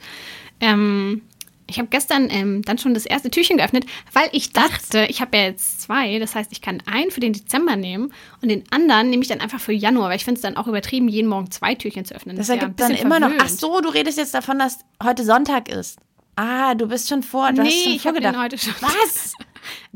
[0.61, 1.23] Ähm,
[1.67, 5.37] ich habe gestern ähm, dann schon das erste Türchen geöffnet, weil ich dachte, ich habe
[5.37, 9.09] ja jetzt zwei, das heißt, ich kann einen für den Dezember nehmen und den anderen
[9.11, 11.51] nehme ich dann einfach für Januar, weil ich finde es dann auch übertrieben, jeden Morgen
[11.51, 12.37] zwei Türchen zu öffnen.
[12.37, 13.29] Das ja ein ergibt dann bisschen immer noch.
[13.31, 13.51] verwöhnt.
[13.53, 15.99] Ach so, du redest jetzt davon, dass heute Sonntag ist.
[16.37, 17.53] Ah, du bist schon vor.
[17.53, 18.75] Du hast Nee, schon ich habe den heute schon.
[18.81, 19.33] Was?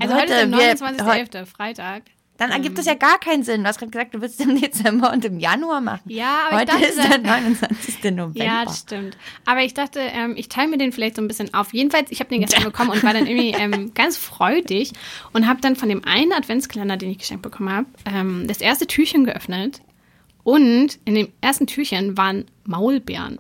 [0.01, 2.03] Also heute ist Leute, der wir- 29.11., Freitag.
[2.39, 3.63] Dann ergibt das ja gar keinen Sinn.
[3.63, 6.03] Du hast gerade gesagt, du willst im Dezember und im Januar machen.
[6.07, 8.05] Ja, aber ich Heute dachte, ist der 29.
[8.05, 8.45] November.
[8.45, 9.17] Ja, das stimmt.
[9.45, 11.75] Aber ich dachte, ähm, ich teile mir den vielleicht so ein bisschen auf.
[11.75, 14.93] Jedenfalls, ich habe den gestern bekommen und war dann irgendwie ähm, ganz freudig
[15.33, 18.87] und habe dann von dem einen Adventskalender, den ich geschenkt bekommen habe, ähm, das erste
[18.87, 19.81] Türchen geöffnet.
[20.45, 23.39] Und in dem ersten Türchen waren Maulbeeren.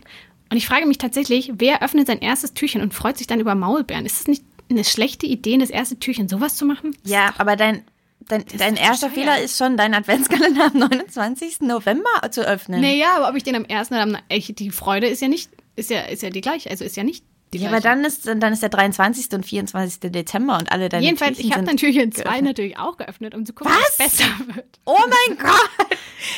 [0.50, 3.54] Und ich frage mich tatsächlich, wer öffnet sein erstes Türchen und freut sich dann über
[3.54, 4.06] Maulbeeren?
[4.06, 6.96] Ist es nicht eine schlechte Idee, das erste Türchen sowas zu machen?
[7.04, 7.84] Ja, aber dein,
[8.29, 9.11] dein, dein erster.
[9.11, 11.61] Fehler ist schon, deinen Adventskalender am 29.
[11.62, 12.81] November zu öffnen.
[12.81, 14.17] Naja, aber ob ich den am ersten oder am.
[14.29, 16.71] Ich, die Freude ist ja nicht, ist ja, ist ja die gleiche.
[16.71, 17.88] Also ist ja nicht die Ja, gleiche.
[17.88, 19.33] aber dann ist, dann ist der 23.
[19.33, 20.11] und 24.
[20.12, 22.45] Dezember und alle deine Jedenfalls, ich Türchen habe sind dann Türchen 2 geöffnet.
[22.45, 23.99] natürlich auch geöffnet, um zu gucken, Was?
[23.99, 24.79] was besser wird.
[24.85, 25.38] Oh mein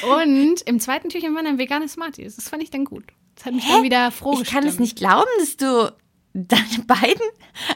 [0.02, 0.20] Gott!
[0.20, 2.36] Und im zweiten Türchen waren dann vegane Smarties.
[2.36, 3.04] Das fand ich dann gut.
[3.36, 4.80] Das hat mich dann wieder froh Ich kann es gestimmt.
[4.80, 5.92] nicht glauben, dass du
[6.32, 7.22] deine beiden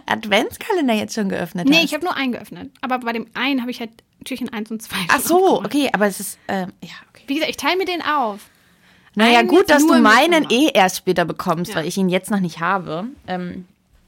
[0.07, 1.85] Adventskalender jetzt schon geöffnet Nee, hast.
[1.85, 2.71] ich habe nur einen geöffnet.
[2.81, 3.91] Aber bei dem einen habe ich halt
[4.25, 4.97] Türchen 1 und 2.
[5.09, 7.25] Ach so, okay, aber es ist, ähm, ja, okay.
[7.27, 8.41] Wie gesagt, ich teile mir den auf.
[9.17, 11.77] Naja, Einen gut, dass du meinen eh erst später bekommst, Ja.
[11.79, 13.07] weil ich ihn jetzt noch nicht habe.
[13.29, 13.67] Ähm,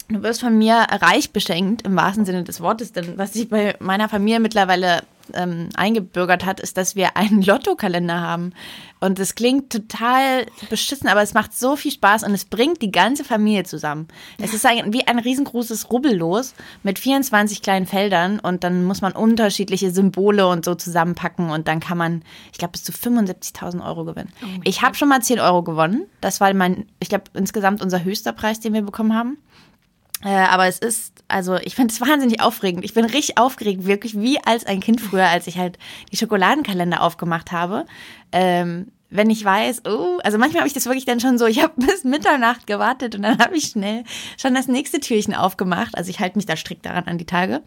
[0.08, 3.76] du wirst von mir reich beschenkt, im wahrsten Sinne des Wortes, denn was sich bei
[3.78, 5.02] meiner Familie mittlerweile
[5.34, 8.52] ähm, eingebürgert hat, ist, dass wir einen Lottokalender haben.
[8.98, 12.90] Und es klingt total beschissen, aber es macht so viel Spaß und es bringt die
[12.90, 14.08] ganze Familie zusammen.
[14.38, 19.12] Es ist ein, wie ein riesengroßes Rubbellos mit 24 kleinen Feldern und dann muss man
[19.12, 24.04] unterschiedliche Symbole und so zusammenpacken und dann kann man, ich glaube, bis zu 75.000 Euro
[24.04, 24.32] gewinnen.
[24.42, 26.06] mein ich habe schon mal 10 Euro gewonnen.
[26.20, 29.38] Das war mein, ich glaube, insgesamt unser höchster Preis, den wir bekommen haben.
[30.24, 32.84] Äh, aber es ist, also ich finde es wahnsinnig aufregend.
[32.84, 35.78] Ich bin richtig aufgeregt, wirklich wie als ein Kind früher, als ich halt
[36.12, 37.86] die Schokoladenkalender aufgemacht habe.
[38.32, 41.62] Ähm, wenn ich weiß, oh, also manchmal habe ich das wirklich dann schon so, ich
[41.62, 44.04] habe bis Mitternacht gewartet und dann habe ich schnell
[44.40, 45.96] schon das nächste Türchen aufgemacht.
[45.96, 47.62] Also ich halte mich da strikt daran an die Tage.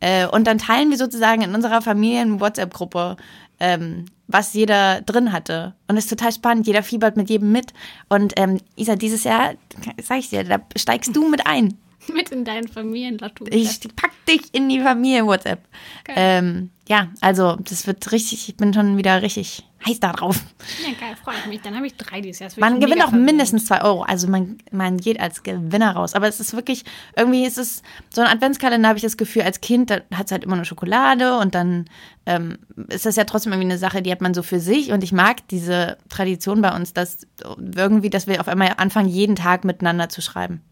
[0.00, 3.16] Äh, und dann teilen wir sozusagen in unserer Familien-WhatsApp-Gruppe,
[3.60, 5.74] ähm, was jeder drin hatte.
[5.88, 7.72] Und es ist total spannend, jeder fiebert mit jedem mit.
[8.08, 9.54] Und ähm, Isa, dieses Jahr,
[10.02, 11.78] sag ich dir, da steigst du mit ein.
[12.12, 13.46] Mit in deinen Familienlotto.
[13.50, 15.60] Ich pack dich in die Familie WhatsApp.
[16.04, 16.14] Geil.
[16.16, 20.40] Ähm, ja, also das wird richtig, ich bin schon wieder richtig heiß da drauf.
[20.84, 21.60] Ja, geil, freue ich mich.
[21.60, 22.50] Dann habe ich drei dieses Jahr.
[22.56, 23.26] Man gewinnt auch verwöhnt.
[23.26, 24.02] mindestens zwei Euro.
[24.02, 26.14] Also man, man geht als Gewinner raus.
[26.14, 26.84] Aber es ist wirklich,
[27.16, 30.32] irgendwie ist es, so ein Adventskalender habe ich das Gefühl, als Kind, da hat es
[30.32, 31.86] halt immer nur Schokolade und dann
[32.26, 34.92] ähm, ist das ja trotzdem irgendwie eine Sache, die hat man so für sich.
[34.92, 37.26] Und ich mag diese Tradition bei uns, dass
[37.58, 40.62] irgendwie, dass wir auf einmal anfangen, jeden Tag miteinander zu schreiben.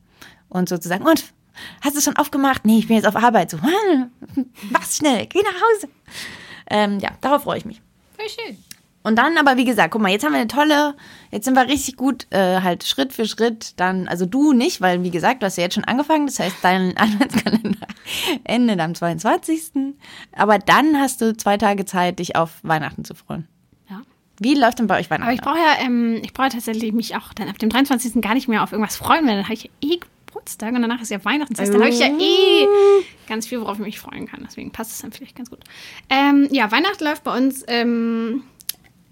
[0.50, 1.24] Und sozusagen, und
[1.80, 2.66] hast du schon aufgemacht?
[2.66, 3.50] Nee, ich bin jetzt auf Arbeit.
[3.50, 3.58] So,
[4.70, 5.88] mach's schnell, geh nach Hause.
[6.68, 7.80] Ähm, ja, darauf freue ich mich.
[8.16, 8.58] Voll schön.
[9.02, 10.94] Und dann aber, wie gesagt, guck mal, jetzt haben wir eine tolle,
[11.30, 15.02] jetzt sind wir richtig gut, äh, halt Schritt für Schritt dann, also du nicht, weil
[15.02, 17.86] wie gesagt, du hast ja jetzt schon angefangen, das heißt, dein Adventskalender
[18.44, 19.94] endet am 22.
[20.32, 23.48] Aber dann hast du zwei Tage Zeit, dich auf Weihnachten zu freuen.
[23.88, 24.02] Ja.
[24.38, 25.28] Wie läuft denn bei euch Weihnachten?
[25.28, 28.20] Aber ich brauche ja, ähm, ich brauche tatsächlich mich auch dann ab dem 23.
[28.20, 30.00] gar nicht mehr auf irgendwas freuen, weil dann habe ich ja eh
[30.40, 31.54] Geburtstag und danach ist ja Weihnachten.
[31.54, 32.66] Das heißt, dann habe ich ja eh
[33.28, 34.42] ganz viel, worauf ich mich freuen kann.
[34.44, 35.60] Deswegen passt es dann vielleicht ganz gut.
[36.08, 38.42] Ähm, ja, Weihnachten läuft bei uns ähm,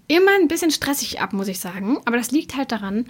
[0.07, 1.99] immer ein bisschen stressig ab, muss ich sagen.
[2.05, 3.05] Aber das liegt halt daran,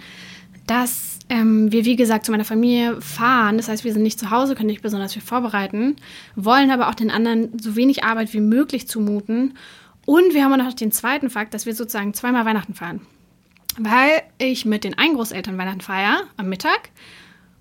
[0.66, 3.56] dass ähm, wir, wie gesagt, zu meiner Familie fahren.
[3.56, 5.96] Das heißt, wir sind nicht zu Hause, können nicht besonders viel vorbereiten,
[6.36, 9.56] wollen aber auch den anderen so wenig Arbeit wie möglich zumuten.
[10.06, 13.00] Und wir haben auch noch den zweiten Fakt, dass wir sozusagen zweimal Weihnachten feiern.
[13.78, 16.90] Weil ich mit den einen Großeltern Weihnachten feiere am Mittag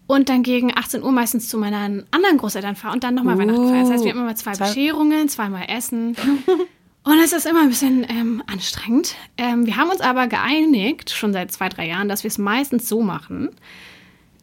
[0.10, 3.40] und dann gegen 18 Uhr meistens zu meinen anderen Großeltern fahre und dann nochmal uh,
[3.42, 3.82] Weihnachten feiere.
[3.82, 6.16] Das heißt, wir haben immer zwei, zwei Bescherungen, zweimal Essen.
[7.04, 9.14] und es ist immer ein bisschen ähm, anstrengend.
[9.38, 12.90] Ähm, wir haben uns aber geeinigt, schon seit zwei, drei Jahren, dass wir es meistens
[12.90, 13.50] so machen,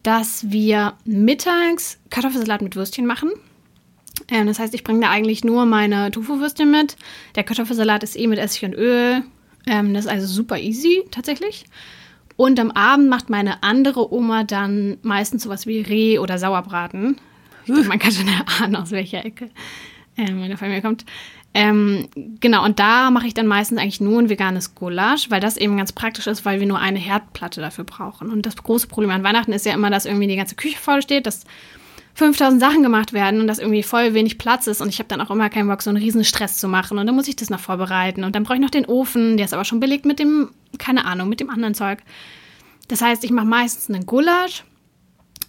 [0.03, 3.31] dass wir mittags Kartoffelsalat mit Würstchen machen
[4.29, 6.95] ähm, das heißt, ich bringe da eigentlich nur meine Tofu-Würstchen mit.
[7.35, 9.21] Der Kartoffelsalat ist eh mit Essig und Öl.
[9.67, 11.65] Ähm, das ist also super easy tatsächlich.
[12.37, 17.17] Und am Abend macht meine andere Oma dann meistens sowas wie Reh oder Sauerbraten.
[17.65, 19.49] Glaub, man kann schon erahnen, aus welcher Ecke
[20.15, 21.03] äh, meine Familie kommt.
[21.53, 22.07] Ähm,
[22.39, 25.75] genau, und da mache ich dann meistens eigentlich nur ein veganes Gulasch, weil das eben
[25.75, 28.29] ganz praktisch ist, weil wir nur eine Herdplatte dafür brauchen.
[28.29, 31.01] Und das große Problem an Weihnachten ist ja immer, dass irgendwie die ganze Küche voll
[31.01, 31.45] steht, dass
[32.17, 35.21] 5000 Sachen gemacht werden und das irgendwie voll wenig Platz ist und ich habe dann
[35.21, 37.51] auch immer keinen Bock, so einen riesen Stress zu machen und dann muss ich das
[37.51, 40.17] noch vorbereiten und dann brauche ich noch den Ofen, der ist aber schon belegt mit
[40.17, 40.49] dem,
[40.79, 41.99] keine Ahnung, mit dem anderen Zeug.
[42.87, 44.63] Das heißt, ich mache meistens einen Gulasch,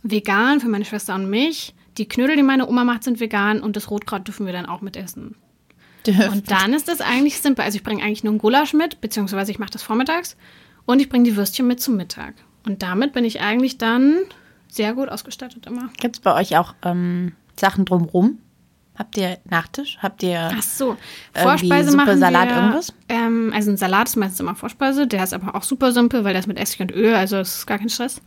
[0.02, 1.74] vegan für meine Schwester und mich.
[1.96, 4.82] Die Knödel, die meine Oma macht, sind vegan und das Rotkraut dürfen wir dann auch
[4.82, 5.36] mitessen.
[6.06, 6.28] Dürfen.
[6.28, 7.64] Und dann ist das eigentlich simpel.
[7.64, 10.36] Also ich bringe eigentlich nur einen Gulasch mit, beziehungsweise ich mache das vormittags
[10.84, 12.34] und ich bringe die Würstchen mit zum Mittag.
[12.66, 14.18] Und damit bin ich eigentlich dann
[14.68, 15.90] sehr gut ausgestattet immer.
[15.98, 18.38] Gibt es bei euch auch ähm, Sachen drumrum?
[18.98, 19.96] Habt ihr Nachtisch?
[20.02, 20.96] Habt ihr Ach so,
[21.32, 22.92] Vorspeise Suppe, machen Salat, wir, irgendwas?
[23.08, 25.06] Ähm, also ein Salat ist meistens immer Vorspeise.
[25.06, 27.66] Der ist aber auch super simpel, weil der ist mit Essig und Öl, also ist
[27.66, 28.20] gar kein Stress.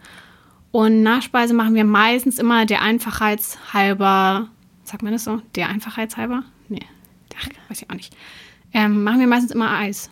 [0.71, 4.47] Und Nachspeise machen wir meistens immer der Einfachheitshalber,
[4.86, 5.41] sagt man das so?
[5.56, 6.43] Der Einfachheitshalber?
[6.69, 6.86] Nee,
[7.38, 8.15] ach, weiß ich auch nicht.
[8.73, 10.10] Ähm, machen wir meistens immer Eis.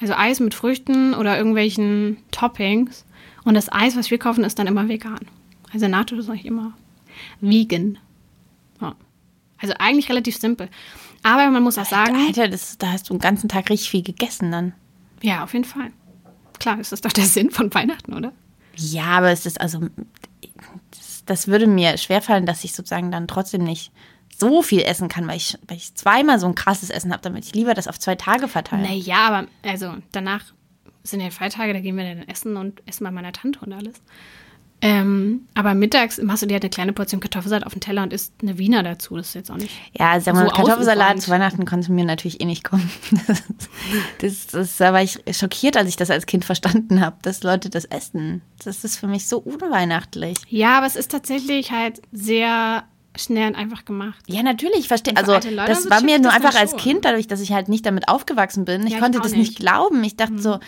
[0.00, 3.04] Also Eis mit Früchten oder irgendwelchen Toppings.
[3.44, 5.26] Und das Eis, was wir kaufen, ist dann immer vegan.
[5.72, 6.72] Also Natto ist eigentlich immer
[7.40, 7.98] vegan.
[8.80, 8.94] Ja.
[9.58, 10.68] Also eigentlich relativ simpel.
[11.22, 12.16] Aber man muss auch sagen.
[12.16, 14.74] Alter, das, da hast du den ganzen Tag richtig viel gegessen dann.
[15.22, 15.90] Ja, auf jeden Fall.
[16.58, 18.32] Klar, ist das doch der Sinn von Weihnachten, oder?
[18.76, 19.80] Ja, aber es ist also.
[20.90, 23.90] Das, das würde mir schwerfallen, dass ich sozusagen dann trotzdem nicht
[24.38, 27.44] so viel essen kann, weil ich, weil ich zweimal so ein krasses Essen habe, damit
[27.44, 28.82] ich lieber das auf zwei Tage verteile.
[28.82, 30.44] Naja, aber also danach
[31.02, 34.02] sind ja Feiertage, da gehen wir dann essen und essen bei meiner Tante und alles.
[34.82, 38.12] Ähm, aber mittags machst du dir halt eine kleine Portion Kartoffelsalat auf den Teller und
[38.12, 39.16] isst eine Wiener dazu.
[39.16, 39.70] Das ist jetzt auch nicht.
[39.98, 42.90] Ja, sag mal, so Kartoffelsalat zu Weihnachten konnte mir natürlich eh nicht kommen.
[44.20, 47.70] Das, das, da war ich schockiert, als ich das als Kind verstanden habe, dass Leute
[47.70, 48.42] das essen.
[48.64, 50.38] Das ist für mich so unweihnachtlich.
[50.48, 52.84] Ja, aber es ist tatsächlich halt sehr
[53.14, 54.18] schnell und einfach gemacht.
[54.26, 55.16] Ja, natürlich, ich verstehe.
[55.16, 58.64] Also, das war mir nur einfach als Kind, dadurch, dass ich halt nicht damit aufgewachsen
[58.64, 58.86] bin.
[58.86, 59.50] Ich ja, konnte ich das nicht.
[59.50, 60.02] nicht glauben.
[60.02, 60.38] Ich dachte mhm.
[60.38, 60.58] so,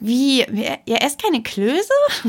[0.00, 1.92] wie, ihr esst keine Klöße?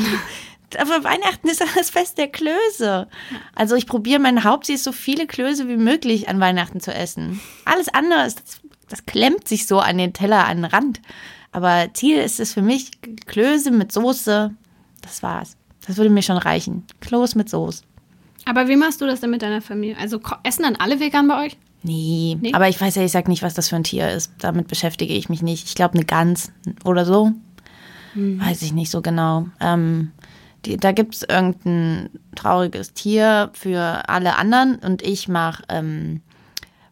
[0.78, 3.08] aber Weihnachten ist das Fest der Klöße.
[3.56, 7.40] Also ich probiere mein Hauptziel so viele Klöße wie möglich an Weihnachten zu essen.
[7.66, 8.36] Alles andere, das,
[8.88, 11.02] das klemmt sich so an den Teller, an den Rand.
[11.52, 12.92] Aber Ziel ist es für mich,
[13.26, 14.54] Klöße mit Soße.
[15.02, 15.58] Das war's.
[15.88, 16.86] Das würde mir schon reichen.
[17.02, 17.84] Kloß mit Soße.
[18.46, 19.98] Aber wie machst du das denn mit deiner Familie?
[19.98, 21.58] Also essen dann alle vegan bei euch?
[21.82, 24.34] Nee, nee, aber ich weiß ja, ich sag nicht, was das für ein Tier ist.
[24.40, 25.68] Damit beschäftige ich mich nicht.
[25.68, 26.52] Ich glaube, eine Gans
[26.84, 27.32] oder so.
[28.14, 28.42] Hm.
[28.42, 29.48] Weiß ich nicht so genau.
[29.62, 30.12] Ähm,
[30.66, 36.22] die, da gibt es irgendein trauriges Tier für alle anderen und ich mache ähm,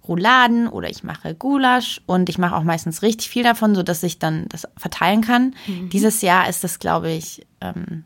[0.08, 4.20] Rouladen oder ich mache Gulasch und ich mache auch meistens richtig viel davon, sodass ich
[4.20, 5.54] dann das verteilen kann.
[5.68, 5.90] Mhm.
[5.90, 8.04] Dieses Jahr ist das, glaube ich, ähm,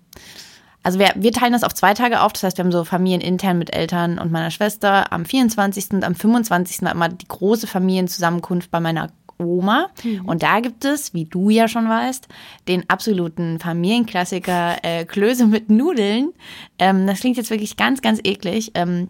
[0.83, 2.33] also wir, wir teilen das auf zwei Tage auf.
[2.33, 5.13] Das heißt, wir haben so familienintern mit Eltern und meiner Schwester.
[5.13, 5.91] Am 24.
[5.91, 6.81] und am 25.
[6.81, 9.09] war immer die große Familienzusammenkunft bei meiner
[9.41, 9.89] Oma.
[10.03, 10.25] Mhm.
[10.25, 12.27] Und da gibt es, wie du ja schon weißt,
[12.67, 16.31] den absoluten Familienklassiker äh, Klöße mit Nudeln.
[16.79, 18.71] Ähm, das klingt jetzt wirklich ganz, ganz eklig.
[18.75, 19.09] Ähm,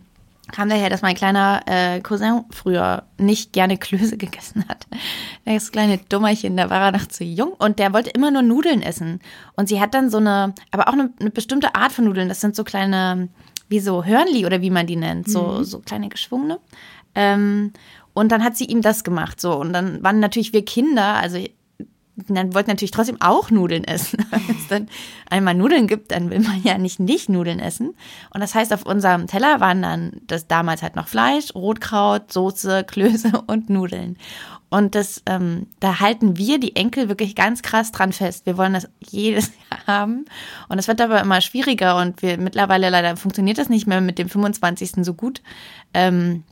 [0.51, 4.87] kam daher, dass mein kleiner äh, Cousin früher nicht gerne Klöße gegessen hat.
[5.45, 8.81] Das kleine Dummerchen, da war er noch zu jung und der wollte immer nur Nudeln
[8.81, 9.19] essen.
[9.55, 12.29] Und sie hat dann so eine, aber auch eine, eine bestimmte Art von Nudeln.
[12.29, 13.29] Das sind so kleine,
[13.69, 15.63] wie so Hörnli oder wie man die nennt, so, mhm.
[15.63, 16.59] so kleine geschwungene.
[17.13, 17.73] Ähm,
[18.13, 19.55] und dann hat sie ihm das gemacht, so.
[19.55, 21.37] Und dann waren natürlich wir Kinder, also
[22.27, 24.25] dann wollten natürlich trotzdem auch Nudeln essen.
[24.31, 24.89] Wenn es dann
[25.29, 27.95] einmal Nudeln gibt, dann will man ja nicht nicht Nudeln essen.
[28.33, 32.83] Und das heißt, auf unserem Teller waren dann das damals halt noch Fleisch, Rotkraut, Soße,
[32.83, 34.17] Klöße und Nudeln.
[34.69, 38.45] Und das, ähm, da halten wir die Enkel wirklich ganz krass dran fest.
[38.45, 40.25] Wir wollen das jedes Jahr haben.
[40.69, 44.17] Und es wird aber immer schwieriger und wir mittlerweile leider funktioniert das nicht mehr mit
[44.17, 45.03] dem 25.
[45.03, 45.41] so gut.
[45.93, 46.43] Ähm,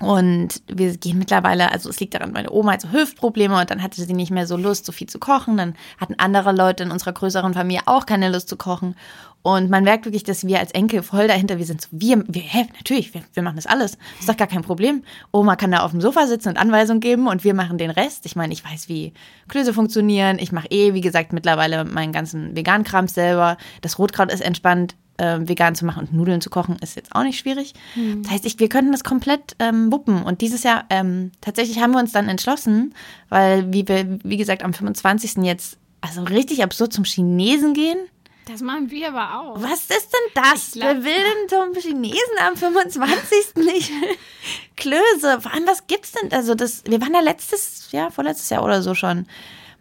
[0.00, 3.82] und wir gehen mittlerweile, also es liegt daran, meine Oma hat so Hüftprobleme und dann
[3.82, 5.58] hatte sie nicht mehr so Lust, so viel zu kochen.
[5.58, 8.96] Dann hatten andere Leute in unserer größeren Familie auch keine Lust zu kochen.
[9.42, 12.40] Und man merkt wirklich, dass wir als Enkel voll dahinter, wir sind so, wir, wir
[12.42, 13.92] hä, natürlich, wir, wir machen das alles.
[13.92, 15.02] Das ist doch gar kein Problem.
[15.32, 18.24] Oma kann da auf dem Sofa sitzen und Anweisungen geben und wir machen den Rest.
[18.24, 19.12] Ich meine, ich weiß, wie
[19.48, 20.38] Klöße funktionieren.
[20.38, 23.58] Ich mache eh, wie gesagt, mittlerweile meinen ganzen Vegan-Kram selber.
[23.82, 27.22] Das Rotkraut ist entspannt äh, vegan zu machen und Nudeln zu kochen, ist jetzt auch
[27.22, 27.74] nicht schwierig.
[27.94, 28.22] Mhm.
[28.22, 30.22] Das heißt, ich, wir könnten das komplett ähm, wuppen.
[30.22, 32.94] Und dieses Jahr ähm, tatsächlich haben wir uns dann entschlossen,
[33.28, 35.44] weil, wie wir, wie gesagt, am 25.
[35.44, 37.98] jetzt also richtig absurd zum Chinesen gehen.
[38.46, 39.62] Das machen wir aber auch.
[39.62, 40.70] Was ist denn das?
[40.74, 43.56] Wer will denn zum Chinesen am 25.
[43.56, 43.92] nicht?
[44.76, 45.40] Klöße.
[45.40, 46.32] Vor allem, was gibt's denn?
[46.32, 49.26] Also, das, wir waren da letztes Jahr, vorletztes Jahr oder so schon.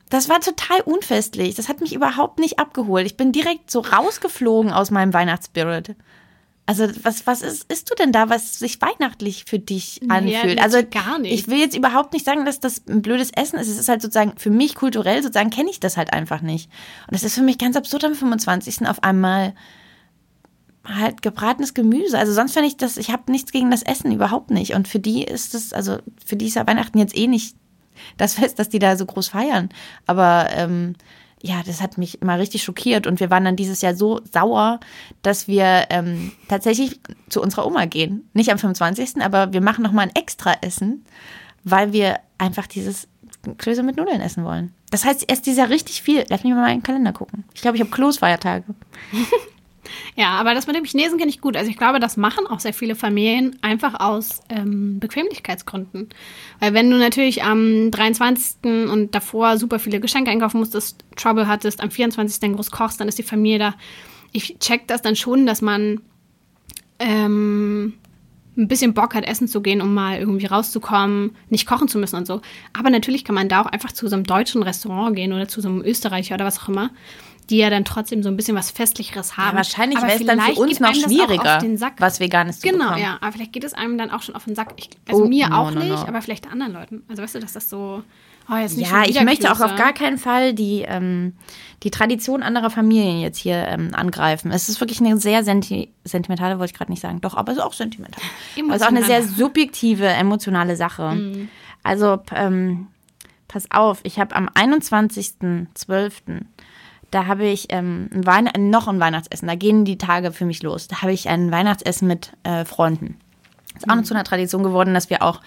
[0.09, 1.55] Das war total unfestlich.
[1.55, 3.05] Das hat mich überhaupt nicht abgeholt.
[3.05, 5.95] Ich bin direkt so rausgeflogen aus meinem Weihnachtsspirit.
[6.65, 10.57] Also was, was ist, isst du denn da, was sich weihnachtlich für dich anfühlt?
[10.57, 11.33] Ja, also gar nicht.
[11.33, 13.69] Ich will jetzt überhaupt nicht sagen, dass das ein blödes Essen ist.
[13.69, 16.69] Es ist halt sozusagen für mich kulturell sozusagen kenne ich das halt einfach nicht.
[17.07, 18.87] Und es ist für mich ganz absurd am 25.
[18.87, 19.55] auf einmal
[20.83, 22.17] halt gebratenes Gemüse.
[22.17, 24.75] Also sonst fände ich das, ich habe nichts gegen das Essen überhaupt nicht.
[24.75, 27.55] Und für die ist das, also für die ist ja Weihnachten jetzt eh nicht
[28.17, 29.69] das Fest, dass die da so groß feiern.
[30.05, 30.95] Aber ähm,
[31.41, 34.79] ja, das hat mich immer richtig schockiert und wir waren dann dieses Jahr so sauer,
[35.21, 38.29] dass wir ähm, tatsächlich zu unserer Oma gehen.
[38.33, 41.05] Nicht am 25., aber wir machen nochmal ein extra Essen,
[41.63, 43.07] weil wir einfach dieses
[43.57, 44.73] Klöße mit Nudeln essen wollen.
[44.91, 46.25] Das heißt, erst dieses Jahr richtig viel.
[46.29, 47.45] Lass mich mal meinen Kalender gucken.
[47.53, 48.65] Ich glaube, ich habe Kloßfeiertage.
[50.15, 51.55] Ja, aber das mit dem Chinesen kenne ich gut.
[51.55, 56.09] Also ich glaube, das machen auch sehr viele Familien einfach aus ähm, Bequemlichkeitsgründen.
[56.59, 58.89] Weil wenn du natürlich am 23.
[58.91, 62.39] und davor super viele Geschenke einkaufen musstest, Trouble hattest, am 24.
[62.39, 63.75] dann groß kochst, dann ist die Familie da.
[64.31, 66.01] Ich check das dann schon, dass man
[66.99, 67.93] ähm,
[68.59, 72.17] ein bisschen Bock hat, essen zu gehen, um mal irgendwie rauszukommen, nicht kochen zu müssen
[72.17, 72.41] und so.
[72.77, 75.61] Aber natürlich kann man da auch einfach zu so einem deutschen Restaurant gehen oder zu
[75.61, 76.91] so einem Österreicher oder was auch immer
[77.49, 79.51] die ja dann trotzdem so ein bisschen was Festlicheres haben.
[79.51, 81.61] Ja, wahrscheinlich wäre es dann für uns noch schwieriger,
[81.97, 83.01] was Veganes zu Genau, bekommen.
[83.01, 83.17] ja.
[83.21, 84.73] Aber vielleicht geht es einem dann auch schon auf den Sack.
[84.77, 86.07] Ich, also oh, mir no, auch no, nicht, no.
[86.07, 87.03] aber vielleicht anderen Leuten.
[87.07, 88.03] Also weißt du, dass das so...
[88.51, 91.33] Oh, ja, ich möchte auch auf gar keinen Fall die, ähm,
[91.83, 94.51] die Tradition anderer Familien jetzt hier ähm, angreifen.
[94.51, 97.21] Es ist wirklich eine sehr senti sentimentale, wollte ich gerade nicht sagen.
[97.21, 98.23] Doch, aber es ist auch sentimental.
[98.55, 101.11] Es ist auch eine sehr subjektive, emotionale Sache.
[101.11, 101.49] Mhm.
[101.83, 102.87] Also, ähm,
[103.47, 106.13] pass auf, ich habe am 21.12
[107.11, 109.47] da habe ich ähm, ein noch ein Weihnachtsessen.
[109.47, 110.87] Da gehen die Tage für mich los.
[110.87, 113.17] Da habe ich ein Weihnachtsessen mit äh, Freunden.
[113.75, 114.03] Ist auch mhm.
[114.03, 115.41] zu einer Tradition geworden, dass wir auch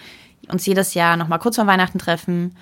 [0.49, 2.55] uns jedes Jahr noch mal kurz vor Weihnachten treffen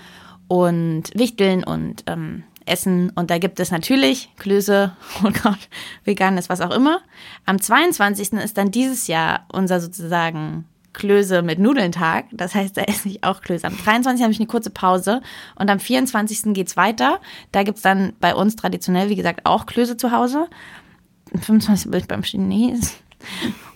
[0.48, 3.12] und wichteln und ähm, essen.
[3.12, 5.70] Und da gibt es natürlich Klöße, Rotkraut,
[6.04, 7.00] veganes, was auch immer.
[7.46, 8.34] Am 22.
[8.34, 12.26] ist dann dieses Jahr unser sozusagen Klöße mit Nudeln-Tag.
[12.32, 13.68] Das heißt, da esse ich auch Klöße.
[13.68, 14.24] Am 23.
[14.24, 15.22] habe ich eine kurze Pause
[15.56, 16.54] und am 24.
[16.54, 17.20] geht's weiter.
[17.52, 20.48] Da gibt's dann bei uns traditionell, wie gesagt, auch Klöße zu Hause.
[21.34, 21.92] Am 25.
[21.92, 22.90] bin ich beim Chinesen.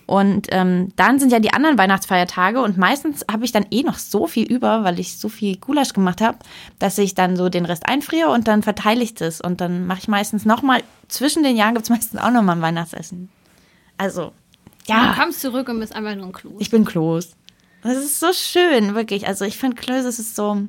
[0.06, 3.98] Und ähm, dann sind ja die anderen Weihnachtsfeiertage und meistens habe ich dann eh noch
[3.98, 6.38] so viel über, weil ich so viel Gulasch gemacht habe,
[6.78, 9.40] dass ich dann so den Rest einfriere und dann verteile ich das.
[9.40, 13.30] Und dann mache ich meistens nochmal, zwischen den Jahren gibt's meistens auch nochmal ein Weihnachtsessen.
[13.98, 14.32] Also
[14.88, 15.12] ja.
[15.12, 16.54] Du kommst zurück und bist einfach nur ein Kloß.
[16.58, 17.36] Ich bin Kloß.
[17.82, 19.26] Das ist so schön, wirklich.
[19.26, 20.62] Also ich finde Klöße ist so.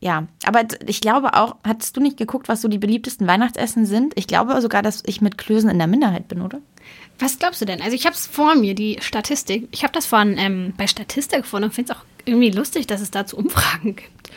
[0.00, 4.12] Ja, aber ich glaube auch, hattest du nicht geguckt, was so die beliebtesten Weihnachtsessen sind?
[4.16, 6.60] Ich glaube sogar, dass ich mit Klößen in der Minderheit bin, oder?
[7.20, 7.80] Was glaubst du denn?
[7.80, 9.68] Also ich habe es vor mir, die Statistik.
[9.70, 13.00] Ich habe das von ähm, bei Statistik gefunden und finde es auch irgendwie lustig, dass
[13.00, 14.30] es dazu Umfragen gibt.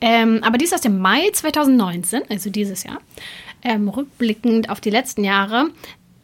[0.00, 3.00] Ähm, aber die ist aus dem Mai 2019, also dieses Jahr.
[3.62, 5.70] Ähm, rückblickend auf die letzten Jahre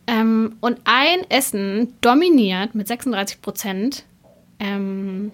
[0.06, 4.04] ähm, und ein Essen dominiert mit 36 Prozent.
[4.58, 5.32] Ähm,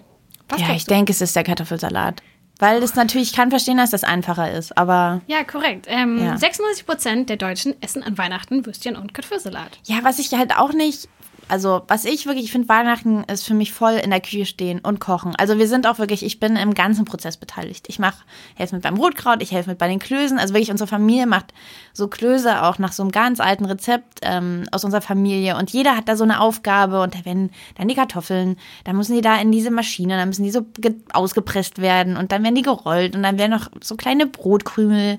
[0.56, 2.22] ja, ich denke, es ist der Kartoffelsalat.
[2.58, 5.20] Weil das natürlich, ich kann verstehen, dass das einfacher ist, aber.
[5.26, 5.86] Ja, korrekt.
[5.88, 6.36] Ähm, ja.
[6.36, 9.80] 96 Prozent der Deutschen essen an Weihnachten Würstchen und Kartoffelsalat.
[9.84, 11.08] Ja, was ich halt auch nicht
[11.48, 14.80] also was ich wirklich, ich finde Weihnachten ist für mich voll in der Küche stehen
[14.80, 15.34] und kochen.
[15.36, 17.86] Also wir sind auch wirklich, ich bin im ganzen Prozess beteiligt.
[17.88, 18.24] Ich mache,
[18.54, 20.38] helfe mit beim Rotkraut, ich helfe mit bei den Klößen.
[20.38, 21.52] Also wirklich unsere Familie macht
[21.92, 25.96] so Klöße auch nach so einem ganz alten Rezept ähm, aus unserer Familie und jeder
[25.96, 29.36] hat da so eine Aufgabe und da werden dann die Kartoffeln, dann müssen die da
[29.36, 30.64] in diese Maschine, dann müssen die so
[31.12, 35.18] ausgepresst werden und dann werden die gerollt und dann werden noch so kleine Brotkrümel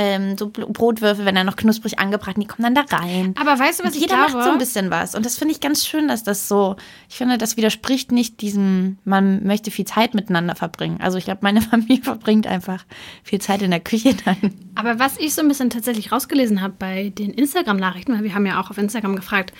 [0.00, 3.34] ähm, so Brotwürfel, wenn er noch knusprig angebraten, die kommen dann da rein.
[3.36, 4.32] Aber weißt du, was und ich jeder glaube?
[4.32, 5.16] macht so ein bisschen was.
[5.16, 6.76] Und das finde ich ganz schön, dass das so,
[7.08, 11.00] ich finde, das widerspricht nicht diesem, man möchte viel Zeit miteinander verbringen.
[11.00, 12.84] Also ich glaube, meine Familie verbringt einfach
[13.24, 14.54] viel Zeit in der Küche dann.
[14.76, 18.46] Aber was ich so ein bisschen tatsächlich rausgelesen habe bei den Instagram-Nachrichten, weil wir haben
[18.46, 19.52] ja auch auf Instagram gefragt,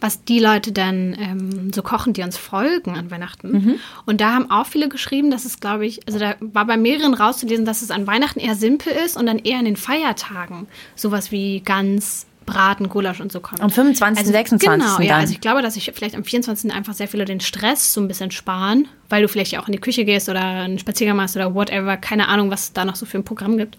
[0.00, 3.50] was die Leute dann ähm, so kochen, die uns folgen an Weihnachten.
[3.50, 3.74] Mhm.
[4.04, 7.14] Und da haben auch viele geschrieben, dass es, glaube ich, also da war bei mehreren
[7.14, 11.32] rauszulesen, dass es an Weihnachten eher simpel ist und dann eher in den Feiertagen sowas
[11.32, 13.60] wie Gans, Braten, Gulasch und so kommt.
[13.60, 14.80] Am 25., also, 26.
[14.80, 15.14] Genau, ja.
[15.14, 15.20] dann.
[15.20, 16.72] Also ich glaube, dass sich vielleicht am 24.
[16.72, 19.72] einfach sehr viele den Stress so ein bisschen sparen, weil du vielleicht ja auch in
[19.72, 21.96] die Küche gehst oder einen Spaziergang machst oder whatever.
[21.96, 23.78] Keine Ahnung, was es da noch so für ein Programm gibt.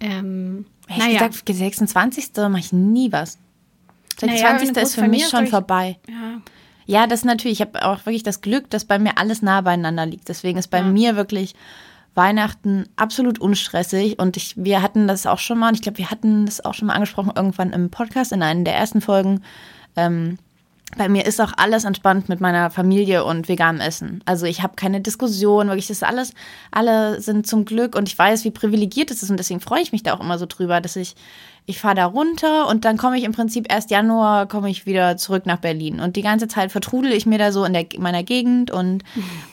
[0.00, 1.28] Ähm, Ehrlich naja.
[1.28, 2.30] gesagt, 26.
[2.48, 3.38] mache ich nie was.
[4.22, 4.68] Naja, 26.
[4.68, 5.98] wenn du ist für mich schon vorbei.
[6.08, 6.40] ja.
[6.90, 7.60] Ja, das natürlich.
[7.60, 10.30] Ich habe auch wirklich das Glück, dass bei mir alles nah beieinander liegt.
[10.30, 11.54] Deswegen ist bei mir wirklich
[12.14, 14.18] Weihnachten absolut unstressig.
[14.18, 16.72] Und ich, wir hatten das auch schon mal, und ich glaube, wir hatten das auch
[16.72, 19.42] schon mal angesprochen, irgendwann im Podcast, in einer der ersten Folgen.
[19.96, 20.38] Ähm,
[20.96, 24.22] bei mir ist auch alles entspannt mit meiner Familie und veganem Essen.
[24.24, 26.32] Also ich habe keine Diskussion, wirklich, das ist alles,
[26.70, 29.92] alle sind zum Glück und ich weiß, wie privilegiert es ist und deswegen freue ich
[29.92, 31.14] mich da auch immer so drüber, dass ich,
[31.68, 35.18] ich fahre da runter und dann komme ich im Prinzip erst Januar, komme ich wieder
[35.18, 38.22] zurück nach Berlin und die ganze Zeit vertrudel ich mir da so in der, meiner
[38.22, 39.04] Gegend und,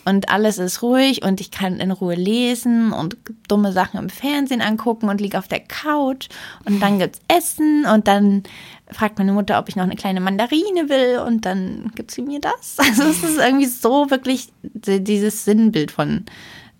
[0.05, 3.17] und alles ist ruhig und ich kann in Ruhe lesen und
[3.49, 6.29] dumme Sachen im Fernsehen angucken und liege auf der Couch
[6.63, 8.43] und dann gibt's Essen und dann
[8.89, 12.39] fragt meine Mutter, ob ich noch eine kleine Mandarine will und dann gibt sie mir
[12.39, 12.77] das.
[12.87, 16.23] Also es ist irgendwie so wirklich dieses Sinnbild von,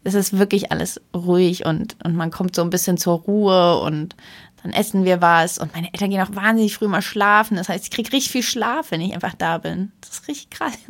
[0.06, 4.16] es ist wirklich alles ruhig und, und man kommt so ein bisschen zur Ruhe und
[4.66, 7.56] dann essen wir was und meine Eltern gehen auch wahnsinnig früh mal schlafen.
[7.56, 9.92] Das heißt, ich kriege richtig viel Schlaf, wenn ich einfach da bin.
[10.02, 10.74] Das ist richtig krass.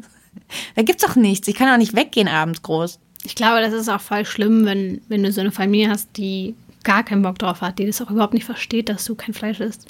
[0.76, 1.48] Da gibt's doch nichts.
[1.48, 3.00] Ich kann auch nicht weggehen abends groß.
[3.24, 6.56] Ich glaube, das ist auch voll schlimm, wenn, wenn du so eine Familie hast, die
[6.84, 9.62] gar keinen Bock drauf hat, die das auch überhaupt nicht versteht, dass du kein Fleisch
[9.62, 9.88] isst.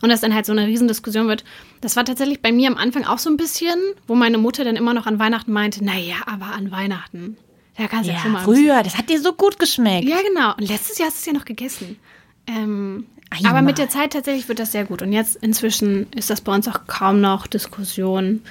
[0.00, 1.44] Und das dann halt so eine Riesendiskussion wird.
[1.80, 4.76] Das war tatsächlich bei mir am Anfang auch so ein bisschen, wo meine Mutter dann
[4.76, 7.36] immer noch an Weihnachten meinte, naja, aber an Weihnachten,
[7.76, 8.44] da kannst du ja, schon mal.
[8.44, 10.08] früher, das hat dir so gut geschmeckt.
[10.08, 10.54] Ja, genau.
[10.54, 11.98] Und letztes Jahr hast du es ja noch gegessen.
[12.46, 13.50] Ähm, Einmal.
[13.50, 15.02] aber mit der Zeit tatsächlich wird das sehr gut.
[15.02, 18.42] Und jetzt inzwischen ist das bei uns auch kaum noch Diskussion.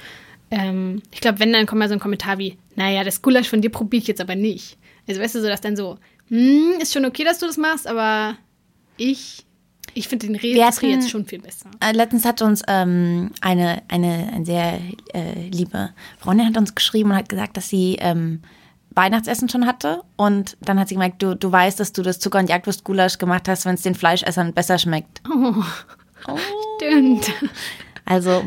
[0.50, 3.60] Ähm, ich glaube, wenn, dann kommt mal so ein Kommentar wie, naja, das Gulasch von
[3.60, 4.76] dir probiere ich jetzt aber nicht.
[5.08, 7.86] Also weißt du, so dass dann so, hm, ist schon okay, dass du das machst,
[7.86, 8.36] aber
[8.96, 9.44] ich,
[9.94, 11.70] ich finde den Reh jetzt schon viel besser.
[11.80, 14.80] Äh, Letztens hat uns ähm, eine, eine, eine sehr
[15.12, 18.42] äh, liebe Freundin hat uns geschrieben und hat gesagt, dass sie ähm,
[18.94, 20.02] Weihnachtsessen schon hatte.
[20.16, 23.48] Und dann hat sie gemerkt, du, du weißt, dass du das Zucker- und Jagdwurst-Gulasch gemacht
[23.48, 25.22] hast, wenn es den Fleischessern besser schmeckt.
[26.76, 27.30] Stimmt.
[28.04, 28.44] Also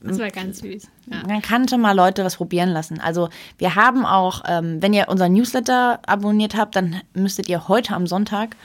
[0.00, 0.88] Das war ganz süß.
[1.10, 1.22] Ja.
[1.26, 3.00] man kann schon mal Leute was probieren lassen.
[3.00, 3.28] Also
[3.58, 8.06] wir haben auch, ähm, wenn ihr unseren Newsletter abonniert habt, dann müsstet ihr heute am
[8.06, 8.56] Sonntag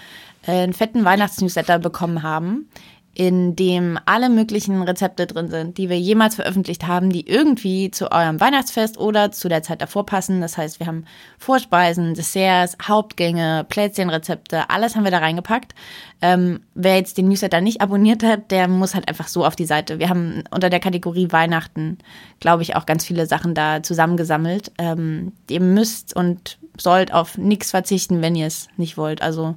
[0.47, 2.67] äh, einen fetten Weihnachtsnewsletter bekommen haben,
[3.13, 8.09] in dem alle möglichen Rezepte drin sind, die wir jemals veröffentlicht haben, die irgendwie zu
[8.09, 10.39] eurem Weihnachtsfest oder zu der Zeit davor passen.
[10.39, 11.05] Das heißt, wir haben
[11.37, 15.75] Vorspeisen, Desserts, Hauptgänge, Plätzchenrezepte, alles haben wir da reingepackt.
[16.21, 19.65] Ähm, wer jetzt den Newsletter nicht abonniert hat, der muss halt einfach so auf die
[19.65, 19.99] Seite.
[19.99, 21.97] Wir haben unter der Kategorie Weihnachten,
[22.39, 24.71] glaube ich, auch ganz viele Sachen da zusammengesammelt.
[24.77, 29.21] Ähm, ihr müsst und sollt auf nichts verzichten, wenn ihr es nicht wollt.
[29.21, 29.55] Also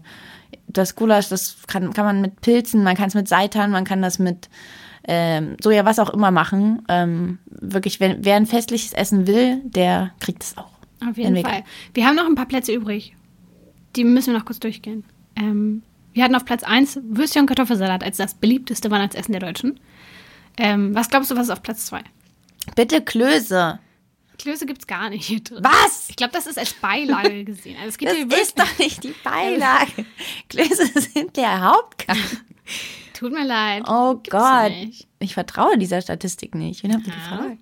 [0.74, 4.02] das Gulasch, das kann, kann man mit Pilzen, man kann es mit Seitan, man kann
[4.02, 4.48] das mit
[5.06, 6.82] ähm, Soja, was auch immer machen.
[6.88, 10.70] Ähm, wirklich, wenn, wer ein festliches Essen will, der kriegt es auch.
[11.08, 11.64] Auf jeden Fall.
[11.92, 13.14] Wir haben noch ein paar Plätze übrig.
[13.96, 15.04] Die müssen wir noch kurz durchgehen.
[15.36, 19.80] Ähm, wir hatten auf Platz 1 Würstchen und Kartoffelsalat als das beliebteste Weihnachtsessen der Deutschen.
[20.56, 22.00] Ähm, was glaubst du, was ist auf Platz 2?
[22.76, 23.78] Bitte Klöße.
[24.38, 25.62] Klöße gibt es gar nicht hier drin.
[25.62, 26.08] Was?
[26.08, 27.76] Ich glaube, das ist als Beilage gesehen.
[27.76, 30.04] Also es geht Das hier ist doch nicht die Beilage.
[30.48, 32.18] Klöße sind der Hauptgang.
[33.12, 33.84] Tut mir leid.
[33.86, 34.70] Oh Gibt's Gott.
[34.70, 35.06] nicht.
[35.20, 36.82] Ich vertraue dieser Statistik nicht.
[36.82, 37.18] Wen habt ihr Ja.
[37.36, 37.58] gefragt?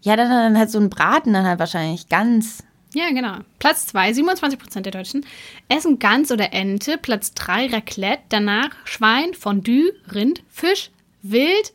[0.00, 2.62] Ja, dann, dann halt so ein Braten dann halt wahrscheinlich ganz.
[2.94, 3.38] Ja, genau.
[3.58, 5.26] Platz 2, 27% der Deutschen
[5.68, 6.96] essen Gans oder Ente.
[6.98, 8.22] Platz 3, Raclette.
[8.28, 10.90] Danach Schwein, Fondue, Rind, Fisch,
[11.22, 11.72] Wild.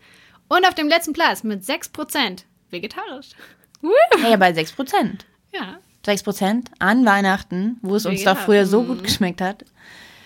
[0.48, 3.30] Und auf dem letzten Platz mit 6% vegetarisch.
[4.22, 5.26] Hey, bei 6 Prozent.
[5.54, 5.78] Ja.
[6.06, 8.46] 6 Prozent an Weihnachten, wo es uns doch Vegetarisch.
[8.46, 9.66] früher so gut geschmeckt hat.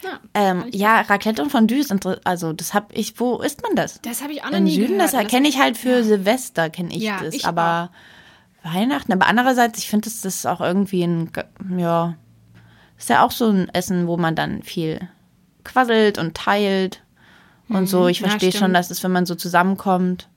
[0.03, 1.93] Ja, Ähm, ja, Raclette und Fondue ist
[2.25, 4.01] also das habe ich, wo isst man das?
[4.01, 5.13] Das habe ich auch noch Im nie Süden, gehört.
[5.13, 6.03] das kenne ich halt für ja.
[6.03, 7.33] Silvester, kenne ich Ja, das.
[7.33, 7.89] ich aber
[8.63, 11.31] Weihnachten, aber andererseits, ich finde, das, das ist auch irgendwie ein,
[11.77, 12.15] ja,
[12.97, 14.99] ist ja auch so ein Essen, wo man dann viel
[15.63, 17.01] quasselt und teilt
[17.69, 18.07] und so.
[18.07, 18.25] Ich Mhm.
[18.25, 20.27] ja, verstehe schon, dass es, wenn man so zusammenkommt,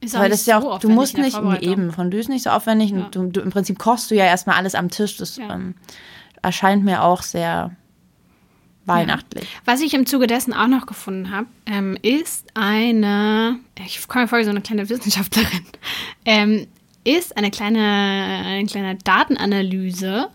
[0.00, 2.50] Ist weil das ist ja so auch, du musst nicht, eben, Fondue ist nicht so
[2.50, 2.90] aufwendig.
[2.90, 2.98] Ja.
[3.04, 5.16] Und du, du, Im Prinzip kochst du ja erstmal alles am Tisch.
[5.16, 5.54] Das Ja.
[5.54, 5.74] ähm,
[6.42, 7.72] erscheint mir auch sehr
[8.88, 9.48] weihnachtlich.
[9.64, 14.28] Was ich im Zuge dessen auch noch gefunden habe, ähm, ist eine, ich komme mir
[14.28, 15.64] vor wie so eine kleine Wissenschaftlerin,
[16.24, 16.66] ähm,
[17.04, 20.28] ist eine kleine, eine kleine Datenanalyse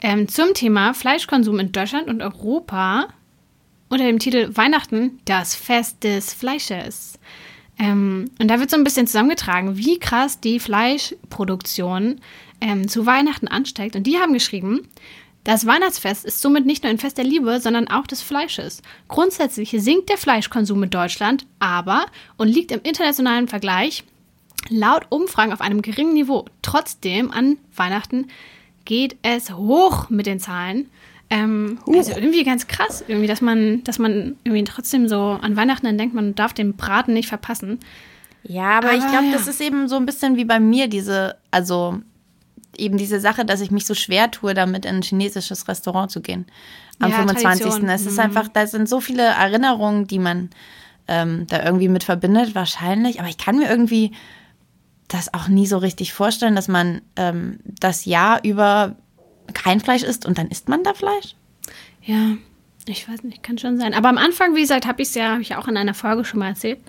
[0.00, 3.08] ähm, zum Thema Fleischkonsum in Deutschland und Europa
[3.88, 7.18] unter dem Titel Weihnachten, das Fest des Fleisches.
[7.78, 12.20] Ähm, und da wird so ein bisschen zusammengetragen, wie krass die Fleischproduktion
[12.60, 13.96] ähm, zu Weihnachten ansteigt.
[13.96, 14.88] Und die haben geschrieben,
[15.44, 18.80] das Weihnachtsfest ist somit nicht nur ein Fest der Liebe, sondern auch des Fleisches.
[19.08, 22.06] Grundsätzlich sinkt der Fleischkonsum in Deutschland, aber
[22.38, 24.04] und liegt im internationalen Vergleich
[24.70, 26.46] laut Umfragen auf einem geringen Niveau.
[26.62, 28.28] Trotzdem an Weihnachten
[28.86, 30.88] geht es hoch mit den Zahlen.
[31.34, 35.86] Ähm, also irgendwie ganz krass, irgendwie, dass man, dass man irgendwie trotzdem so an Weihnachten
[35.86, 37.80] dann denkt, man darf den Braten nicht verpassen.
[38.42, 39.32] Ja, aber, ich Aber glaube, ja.
[39.32, 41.98] das ist eben so ein bisschen wie bei mir, diese, also
[42.76, 46.20] eben diese Sache, dass ich mich so schwer tue, damit in ein chinesisches Restaurant zu
[46.20, 46.44] gehen.
[47.00, 47.62] Am Ja, 25.
[47.62, 47.88] Tradition.
[47.88, 48.20] Es ist Mhm.
[48.20, 50.50] einfach, da sind so viele Erinnerungen, die man
[51.08, 53.18] ähm, da irgendwie mit verbindet, wahrscheinlich.
[53.20, 54.12] Aber ich kann mir irgendwie
[55.08, 58.96] das auch nie so richtig vorstellen, dass man ähm, das Jahr über
[59.52, 61.34] kein Fleisch isst und dann isst man da Fleisch.
[62.02, 62.36] Ja,
[62.86, 63.94] ich weiß nicht, kann schon sein.
[63.94, 66.24] Aber am Anfang, wie gesagt, habe ich es ja, habe ich auch in einer Folge
[66.24, 66.80] schon mal erzählt.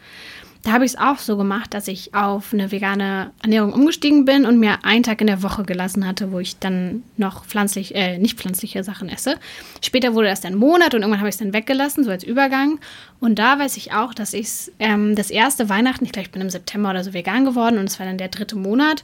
[0.66, 4.48] Da habe ich es auch so gemacht, dass ich auf eine vegane Ernährung umgestiegen bin
[4.48, 8.18] und mir einen Tag in der Woche gelassen hatte, wo ich dann noch pflanzlich, äh,
[8.18, 9.36] nicht pflanzliche Sachen esse.
[9.84, 12.24] Später wurde das dann ein Monat und irgendwann habe ich es dann weggelassen, so als
[12.24, 12.80] Übergang.
[13.20, 16.42] Und da weiß ich auch, dass ich ähm, das erste Weihnachten, ich glaube, ich bin
[16.42, 19.04] im September oder so vegan geworden und es war dann der dritte Monat.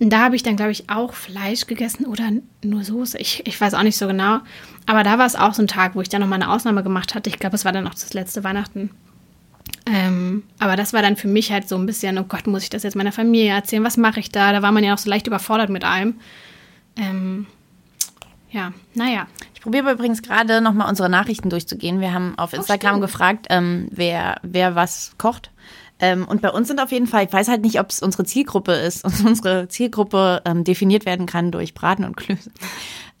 [0.00, 2.24] Und da habe ich dann, glaube ich, auch Fleisch gegessen oder
[2.62, 3.16] nur Soße.
[3.16, 4.40] Ich, ich weiß auch nicht so genau.
[4.84, 6.82] Aber da war es auch so ein Tag, wo ich dann noch mal eine Ausnahme
[6.82, 7.30] gemacht hatte.
[7.30, 8.90] Ich glaube, es war dann auch das letzte Weihnachten.
[9.90, 12.70] Ähm, aber das war dann für mich halt so ein bisschen, oh Gott, muss ich
[12.70, 13.84] das jetzt meiner Familie erzählen?
[13.84, 14.52] Was mache ich da?
[14.52, 16.16] Da war man ja auch so leicht überfordert mit allem.
[16.96, 17.46] Ähm,
[18.50, 19.26] ja, naja.
[19.54, 22.00] Ich probiere übrigens gerade nochmal unsere Nachrichten durchzugehen.
[22.00, 23.02] Wir haben auf Instagram stimmt.
[23.02, 25.50] gefragt, ähm, wer, wer was kocht.
[26.00, 28.24] Ähm, und bei uns sind auf jeden Fall, ich weiß halt nicht, ob es unsere
[28.24, 32.50] Zielgruppe ist und unsere Zielgruppe ähm, definiert werden kann durch Braten und Klöße.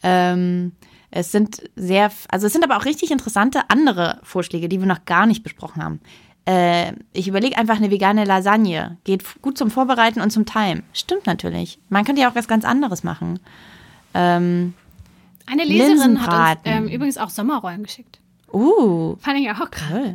[0.02, 0.72] Ähm,
[1.10, 5.06] es sind sehr, also es sind aber auch richtig interessante andere Vorschläge, die wir noch
[5.06, 6.00] gar nicht besprochen haben.
[6.48, 8.96] Äh, ich überlege einfach eine vegane Lasagne.
[9.04, 10.82] Geht gut zum Vorbereiten und zum Teilen.
[10.94, 11.78] Stimmt natürlich.
[11.90, 13.38] Man könnte ja auch was ganz anderes machen.
[14.14, 14.72] Ähm,
[15.44, 18.18] Eine Leserin hat uns ähm, übrigens auch Sommerrollen geschickt.
[18.50, 20.14] uh, Fand ich auch krass.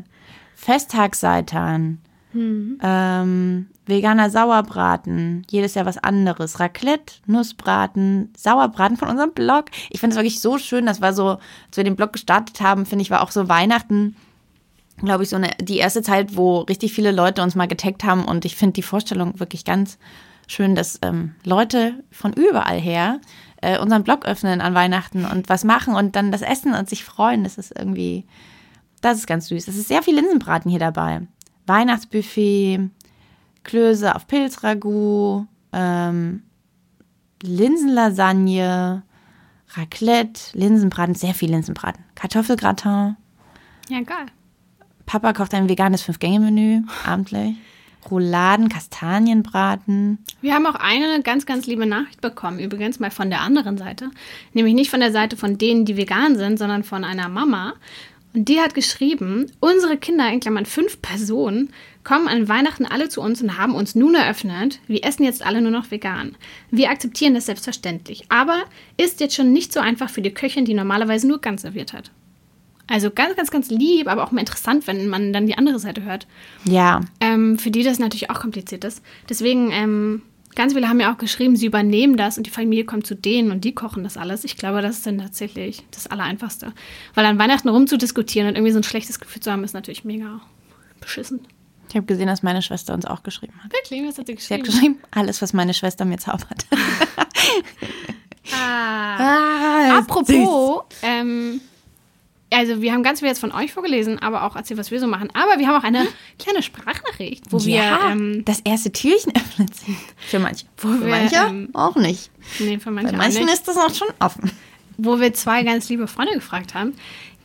[0.56, 2.00] Festtagsseitan.
[2.36, 5.46] Ähm, veganer Sauerbraten.
[5.52, 6.60] Jedes Jahr was anderes.
[6.60, 9.66] Raclette, Nussbraten, Sauerbraten von unserem Blog.
[9.92, 10.88] Ich finde es wirklich so schön.
[10.88, 11.28] Das war so,
[11.68, 14.16] als wir den Blog gestartet haben, finde ich, war auch so Weihnachten,
[15.06, 18.26] glaube ich, so eine, die erste Zeit, wo richtig viele Leute uns mal getaggt haben.
[18.26, 19.97] Und ich finde die Vorstellung wirklich ganz
[20.47, 23.20] schön, dass ähm, Leute von überall her
[23.62, 27.04] äh, unseren Blog öffnen an Weihnachten und was machen und dann das essen und sich
[27.04, 27.43] freuen.
[27.43, 28.26] Das ist irgendwie,
[29.01, 29.68] das ist ganz süß.
[29.68, 31.22] Es ist sehr viel Linsenbraten hier dabei.
[31.66, 32.89] Weihnachtsbuffet,
[33.64, 36.43] Klöße auf Pilzragout, ähm,
[37.41, 39.04] Linsenlasagne,
[39.76, 42.04] Raclette, Linsenbraten, sehr viel Linsenbraten.
[42.16, 43.16] Kartoffelgratin.
[43.89, 44.28] Ja, geil.
[45.06, 47.56] Papa kocht ein veganes Fünf-Gänge-Menü, abendlich.
[48.10, 50.20] Rouladen, Kastanienbraten.
[50.41, 54.12] Wir haben auch eine ganz, ganz liebe Nachricht bekommen, übrigens mal von der anderen Seite.
[54.54, 57.74] Nämlich nicht von der Seite von denen, die vegan sind, sondern von einer Mama.
[58.34, 61.70] Und die hat geschrieben, unsere Kinder, in Klammern fünf Personen,
[62.04, 65.62] kommen an Weihnachten alle zu uns und haben uns nun eröffnet, wir essen jetzt alle
[65.62, 66.36] nur noch vegan.
[66.72, 68.26] Wir akzeptieren das selbstverständlich.
[68.30, 68.64] Aber
[68.97, 72.12] ist jetzt schon nicht so einfach für die Köchin, die normalerweise nur ganz serviert hat.
[72.88, 76.04] Also ganz, ganz, ganz lieb, aber auch mal interessant, wenn man dann die andere Seite
[76.04, 76.28] hört
[76.66, 79.02] Ja, ähm, für die das natürlich auch kompliziert ist.
[79.30, 80.22] Deswegen, ähm,
[80.56, 83.52] ganz viele haben ja auch geschrieben, sie übernehmen das und die Familie kommt zu denen
[83.52, 84.44] und die kochen das alles.
[84.44, 86.74] Ich glaube, das ist dann tatsächlich das Allereinfachste.
[87.16, 90.42] Weil an Weihnachten rumzudiskutieren und irgendwie so ein schlechtes Gefühl zu haben, ist natürlich mega
[91.00, 91.40] beschissen.
[91.90, 93.72] ich habe gesehen, dass meine Schwester uns auch geschrieben hat.
[93.72, 94.66] Wirklich, was hat sie Sie hat geschrieben?
[94.66, 96.66] geschrieben, alles, was meine Schwester mir zaubert.
[98.52, 99.18] Ah.
[99.18, 101.62] ah, Apropos, ähm,
[102.54, 105.08] also wir haben ganz viel jetzt von euch vorgelesen, aber auch erzählt, was wir so
[105.08, 105.30] machen.
[105.34, 106.08] Aber wir haben auch eine
[106.39, 109.95] kleine Sprachnachricht, wo wir, ja, ähm, das erste Türchen öffnet sich.
[110.28, 110.66] Für manche.
[110.78, 112.32] Für wir, manche ähm, auch nicht.
[112.60, 113.54] nee, für manche Bei auch manchen nicht.
[113.54, 114.51] ist das auch schon offen.
[114.97, 116.93] wo wir zwei ganz liebe Freunde gefragt haben,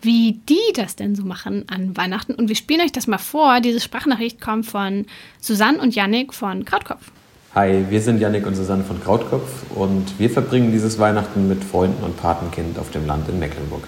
[0.03, 2.35] wie die das denn so machen an Weihnachten.
[2.35, 3.61] Und wir spielen euch das mal vor.
[3.61, 5.07] Diese Sprachnachricht kommt von
[5.41, 7.11] Susanne und Yannick von Krautkopf.
[7.55, 12.05] Hi, wir sind Yannick und Susanne von Krautkopf und wir verbringen dieses Weihnachten mit Freunden
[12.05, 13.83] und Patenkind auf dem Land in Mecklenburg.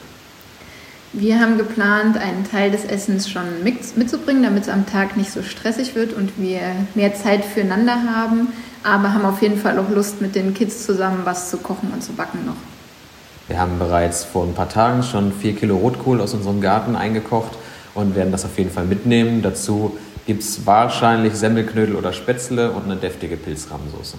[1.13, 5.43] Wir haben geplant, einen Teil des Essens schon mitzubringen, damit es am Tag nicht so
[5.43, 6.61] stressig wird und wir
[6.95, 8.49] mehr Zeit füreinander haben,
[8.85, 12.05] aber haben auf jeden Fall auch Lust, mit den Kids zusammen was zu kochen und
[12.05, 12.55] zu backen noch.
[13.49, 17.59] Wir haben bereits vor ein paar Tagen schon vier Kilo Rotkohl aus unserem Garten eingekocht
[17.95, 19.43] und werden das auf jeden Fall mitnehmen.
[19.43, 24.17] Dazu gibt es wahrscheinlich Semmelknödel oder Spätzle und eine deftige Pilzrahmsoße.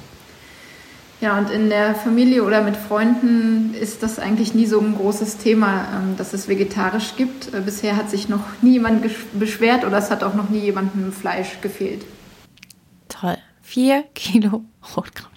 [1.22, 5.38] Ja, und in der Familie oder mit Freunden ist das eigentlich nie so ein großes
[5.38, 7.54] Thema, ähm, dass es vegetarisch gibt.
[7.54, 9.06] Äh, bisher hat sich noch nie jemand
[9.40, 12.04] beschwert oder es hat auch noch nie jemandem Fleisch gefehlt.
[13.08, 13.38] Toll.
[13.62, 14.64] Vier Kilo
[14.98, 15.32] Rotkraut.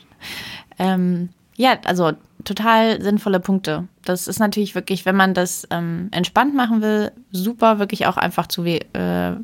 [0.78, 2.12] Ähm, ja, also
[2.45, 3.88] total sinnvolle Punkte.
[4.05, 8.47] Das ist natürlich wirklich, wenn man das ähm, entspannt machen will, super, wirklich auch einfach
[8.47, 8.80] zu äh,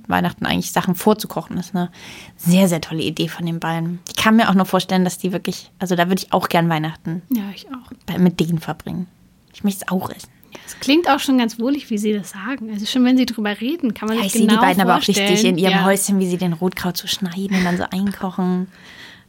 [0.07, 1.57] Weihnachten eigentlich Sachen vorzukochen.
[1.57, 1.91] Das ist eine
[2.37, 4.01] sehr, sehr tolle Idee von den beiden.
[4.09, 6.69] Ich kann mir auch nur vorstellen, dass die wirklich, also da würde ich auch gern
[6.69, 7.93] Weihnachten ja, ich auch.
[8.07, 9.07] Bei, mit denen verbringen.
[9.53, 10.29] Ich möchte es auch essen.
[10.67, 12.71] Es klingt auch schon ganz wohlig, wie Sie das sagen.
[12.73, 14.83] Also schon wenn Sie drüber reden, kann man ja, sich ich genau sehe die beiden
[14.83, 15.17] vorstellen.
[15.17, 15.85] aber auch richtig in ihrem ja.
[15.85, 18.69] Häuschen, wie sie den Rotkraut so schneiden und dann so einkochen.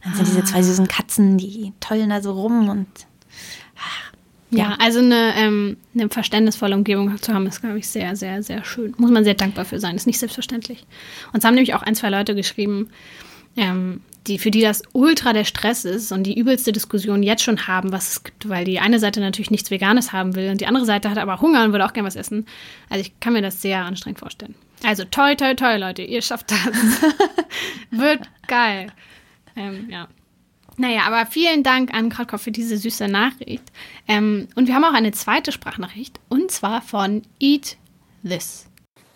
[0.02, 0.30] Dann sind ah.
[0.30, 2.88] diese zwei süßen Katzen, die tollen da so rum und
[4.50, 8.64] ja, also eine, ähm, eine verständnisvolle Umgebung zu haben, ist, glaube ich, sehr, sehr, sehr
[8.64, 8.94] schön.
[8.98, 9.96] Muss man sehr dankbar für sein.
[9.96, 10.84] Ist nicht selbstverständlich.
[11.32, 12.90] Und es haben nämlich auch ein, zwei Leute geschrieben,
[13.56, 17.66] ähm, die, für die das ultra der Stress ist und die übelste Diskussion jetzt schon
[17.66, 20.66] haben, was es gibt, weil die eine Seite natürlich nichts Veganes haben will und die
[20.66, 22.46] andere Seite hat aber Hunger und will auch gerne was essen.
[22.88, 24.54] Also ich kann mir das sehr anstrengend vorstellen.
[24.84, 26.58] Also toi, toi, toi, Leute, ihr schafft das.
[27.90, 28.92] Wird geil.
[29.56, 30.08] Ähm, ja.
[30.78, 33.64] Naja, aber vielen Dank an Krautkopf für diese süße Nachricht.
[34.08, 37.76] Ähm, und wir haben auch eine zweite Sprachnachricht und zwar von Eat
[38.24, 38.71] This.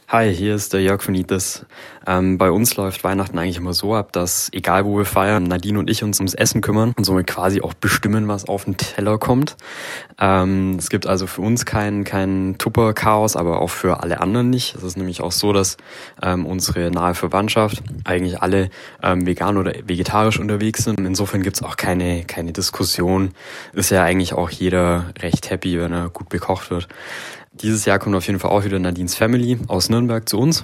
[0.09, 1.67] Hi, hier ist der Jörg von Itis.
[2.07, 5.81] Ähm, bei uns läuft Weihnachten eigentlich immer so ab, dass egal wo wir feiern, Nadine
[5.81, 9.19] und ich uns ums Essen kümmern und somit quasi auch bestimmen, was auf den Teller
[9.19, 9.57] kommt.
[10.21, 14.77] Ähm, es gibt also für uns kein, kein Tupper-Chaos, aber auch für alle anderen nicht.
[14.77, 15.77] Es ist nämlich auch so, dass
[16.23, 18.71] ähm, unsere nahe Verwandtschaft eigentlich alle
[19.03, 21.01] ähm, vegan oder vegetarisch unterwegs sind.
[21.01, 23.33] Insofern gibt's auch keine, keine Diskussion.
[23.73, 26.87] Ist ja eigentlich auch jeder recht happy, wenn er gut bekocht wird.
[27.63, 30.63] Dieses Jahr kommt auf jeden Fall auch wieder Nadines Family aus Nürnberg zu uns.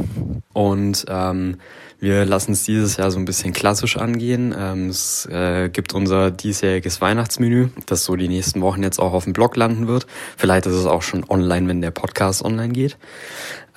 [0.52, 1.56] Und ähm,
[1.98, 4.54] wir lassen es dieses Jahr so ein bisschen klassisch angehen.
[4.58, 9.24] Ähm, es äh, gibt unser diesjähriges Weihnachtsmenü, das so die nächsten Wochen jetzt auch auf
[9.24, 10.06] dem Blog landen wird.
[10.36, 12.98] Vielleicht ist es auch schon online, wenn der Podcast online geht.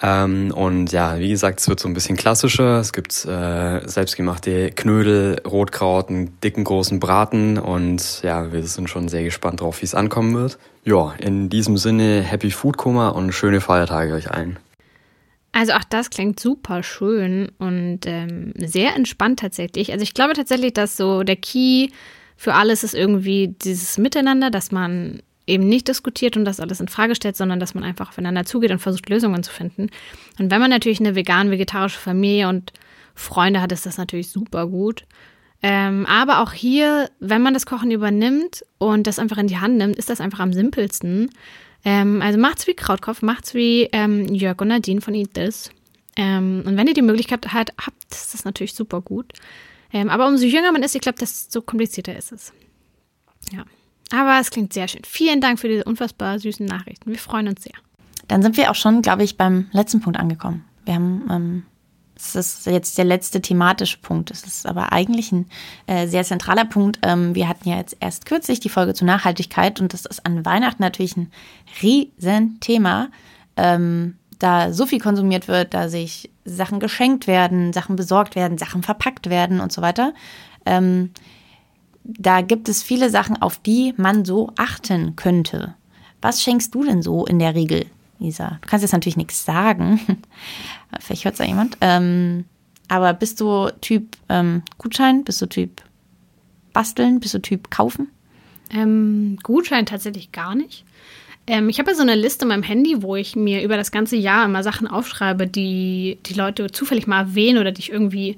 [0.02, 2.80] Ähm, und ja, wie gesagt, es wird so ein bisschen klassischer.
[2.80, 9.08] Es gibt äh, selbstgemachte Knödel, Rotkraut, einen dicken großen Braten und ja, wir sind schon
[9.08, 10.58] sehr gespannt drauf, wie es ankommen wird.
[10.84, 14.60] Ja, in diesem Sinne Happy Food Koma und schöne Feiertage euch allen.
[15.54, 19.94] Also auch das klingt super schön und ähm, sehr entspannt tatsächlich.
[19.94, 21.88] Also ich glaube tatsächlich, dass so der Key
[22.36, 26.88] für alles ist irgendwie dieses Miteinander, dass man eben nicht diskutiert und das alles in
[26.88, 29.90] Frage stellt, sondern dass man einfach aufeinander zugeht und versucht, Lösungen zu finden.
[30.40, 32.74] Und wenn man natürlich eine vegan-vegetarische Familie und
[33.14, 35.06] Freunde hat, ist das natürlich super gut.
[35.62, 39.78] Ähm, aber auch hier, wenn man das Kochen übernimmt und das einfach in die Hand
[39.78, 41.30] nimmt, ist das einfach am simpelsten.
[41.84, 45.70] Ähm, also macht's wie Krautkopf, macht's wie ähm, Jörg und Nadine von Eat This.
[46.18, 49.34] Ähm, und wenn ihr die Möglichkeit habt, habt ist das natürlich super gut.
[49.94, 52.54] Ähm, aber umso jünger man ist, ich glaube, desto komplizierter ist es.
[53.52, 53.66] Ja.
[54.16, 55.02] Aber es klingt sehr schön.
[55.06, 57.12] Vielen Dank für diese unfassbar süßen Nachrichten.
[57.12, 57.74] Wir freuen uns sehr.
[58.28, 60.64] Dann sind wir auch schon, glaube ich, beim letzten Punkt angekommen.
[60.86, 61.64] Wir haben, ähm,
[62.16, 64.30] das ist jetzt der letzte thematische Punkt.
[64.32, 65.48] Das ist aber eigentlich ein
[65.88, 67.00] äh, sehr zentraler Punkt.
[67.02, 70.46] Ähm, wir hatten ja jetzt erst kürzlich die Folge zur Nachhaltigkeit und das ist an
[70.46, 71.32] Weihnachten natürlich ein
[71.82, 73.10] Riesenthema.
[73.58, 78.84] Ähm, da so viel konsumiert wird, da sich Sachen geschenkt werden, Sachen besorgt werden, Sachen
[78.84, 80.14] verpackt werden und so weiter.
[80.66, 81.12] Ähm,
[82.06, 85.76] da gibt es viele Sachen, auf die man so achten könnte.
[86.22, 87.88] Was schenkst du denn so in der Regel,
[88.20, 88.60] Lisa?
[88.62, 90.00] Du kannst jetzt natürlich nichts sagen.
[91.00, 91.78] Vielleicht hört es ja jemand.
[91.82, 92.46] Ähm,
[92.88, 95.24] aber bist du Typ ähm, Gutschein?
[95.24, 95.82] Bist du Typ
[96.74, 97.20] Basteln?
[97.20, 98.10] Bist du Typ Kaufen?
[98.72, 100.86] Ähm, Gutschein tatsächlich gar nicht.
[101.48, 103.92] Ähm, ich habe ja so eine Liste in meinem Handy, wo ich mir über das
[103.92, 108.38] ganze Jahr immer Sachen aufschreibe, die die Leute zufällig mal erwähnen oder die ich irgendwie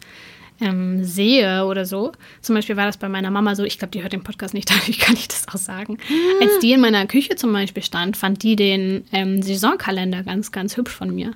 [0.60, 2.12] ähm, sehe oder so.
[2.42, 4.70] Zum Beispiel war das bei meiner Mama so, ich glaube, die hört den Podcast nicht,
[4.72, 5.94] dadurch kann ich das auch sagen.
[5.94, 6.42] Mhm.
[6.42, 10.78] Als die in meiner Küche zum Beispiel stand, fand die den ähm, Saisonkalender ganz, ganz
[10.78, 11.34] hübsch von mir.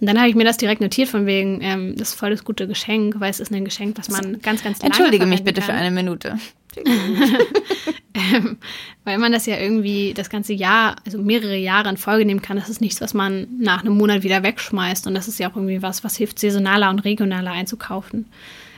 [0.00, 2.44] Und dann habe ich mir das direkt notiert, von wegen, ähm, das ist voll das
[2.44, 5.60] gute Geschenk, weil es ist ein Geschenk, was man ganz, ganz lange Entschuldige mich bitte
[5.60, 5.70] kann.
[5.70, 6.38] für eine Minute.
[8.14, 8.56] ähm,
[9.04, 12.56] weil man das ja irgendwie das ganze Jahr, also mehrere Jahre in Folge nehmen kann.
[12.56, 15.06] Das ist nichts, was man nach einem Monat wieder wegschmeißt.
[15.06, 18.26] Und das ist ja auch irgendwie was, was hilft, saisonaler und regionaler einzukaufen.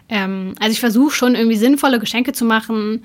[0.09, 3.05] Ähm, also ich versuche schon irgendwie sinnvolle Geschenke zu machen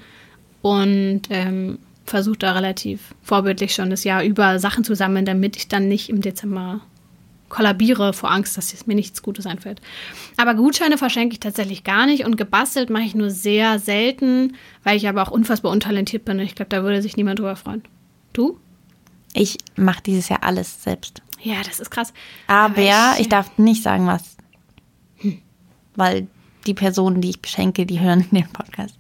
[0.62, 5.68] und ähm, versuche da relativ vorbildlich schon das Jahr über Sachen zu sammeln, damit ich
[5.68, 6.82] dann nicht im Dezember
[7.50, 9.82] kollabiere vor Angst, dass mir nichts Gutes einfällt.
[10.38, 14.98] Aber Gutscheine verschenke ich tatsächlich gar nicht und gebastelt mache ich nur sehr selten, weil
[14.98, 16.40] ich aber auch unfassbar untalentiert bin.
[16.40, 17.84] Ich glaube, da würde sich niemand drüber freuen.
[18.34, 18.60] Du?
[19.34, 21.22] Ich mache dieses Jahr alles selbst.
[21.42, 22.14] Ja, das ist krass.
[22.48, 24.36] Aber, Aber ich, ich, darf nicht sagen, was.
[25.18, 25.40] Hm.
[25.96, 26.28] Weil
[26.66, 28.96] die Personen, die ich beschenke, die hören den Podcast.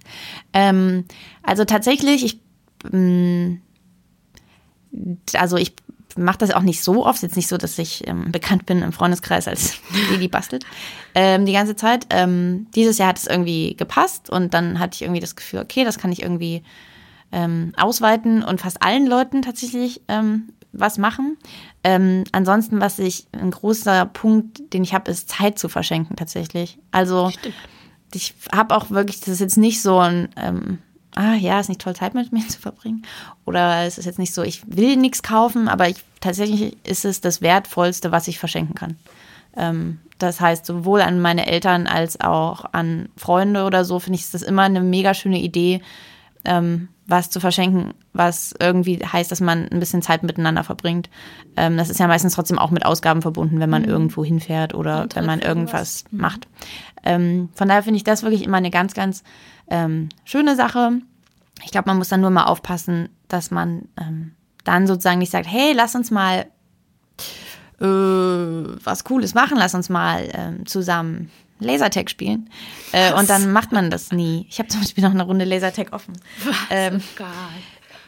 [0.54, 1.06] Ähm,
[1.44, 2.40] also tatsächlich, ich.
[2.92, 3.62] Ähm,
[5.34, 5.74] also ich
[6.18, 7.22] mache das auch nicht so oft.
[7.22, 9.78] Jetzt nicht so, dass ich ähm, bekannt bin im Freundeskreis als
[10.12, 10.66] die, die bastelt
[11.16, 12.08] ähm, die ganze Zeit.
[12.10, 15.84] Ähm, dieses Jahr hat es irgendwie gepasst und dann hatte ich irgendwie das Gefühl, okay,
[15.84, 16.64] das kann ich irgendwie
[17.32, 21.38] ähm, ausweiten und fast allen Leuten tatsächlich ähm, was machen.
[21.84, 26.78] Ähm, ansonsten, was ich, ein großer Punkt, den ich habe, ist Zeit zu verschenken tatsächlich.
[26.92, 27.56] Also Stimmt.
[28.14, 30.80] ich habe auch wirklich, das ist jetzt nicht so ein ähm,
[31.16, 33.04] ah ja, ist nicht toll, Zeit mit mir zu verbringen.
[33.46, 37.22] Oder es ist jetzt nicht so, ich will nichts kaufen, aber ich, tatsächlich ist es
[37.22, 38.98] das Wertvollste, was ich verschenken kann.
[39.56, 44.30] Ähm, das heißt, sowohl an meine Eltern als auch an Freunde oder so, finde ich
[44.30, 45.82] das immer eine mega schöne Idee,
[46.46, 51.10] ähm, was zu verschenken, was irgendwie heißt, dass man ein bisschen Zeit miteinander verbringt.
[51.56, 53.90] Ähm, das ist ja meistens trotzdem auch mit Ausgaben verbunden, wenn man mhm.
[53.90, 56.22] irgendwo hinfährt oder wenn man irgendwas mhm.
[56.22, 56.48] macht.
[57.04, 59.24] Ähm, von daher finde ich das wirklich immer eine ganz, ganz
[59.70, 61.02] ähm, schöne Sache.
[61.64, 64.34] Ich glaube, man muss dann nur mal aufpassen, dass man ähm,
[64.64, 66.46] dann sozusagen nicht sagt, hey, lass uns mal
[67.80, 72.50] äh, was Cooles machen, lass uns mal ähm, zusammen Lasertag spielen.
[72.92, 74.46] Äh, und dann macht man das nie.
[74.50, 76.14] Ich habe zum Beispiel noch eine Runde Lasertag offen.
[76.44, 76.56] Was?
[76.70, 77.24] Ähm, oh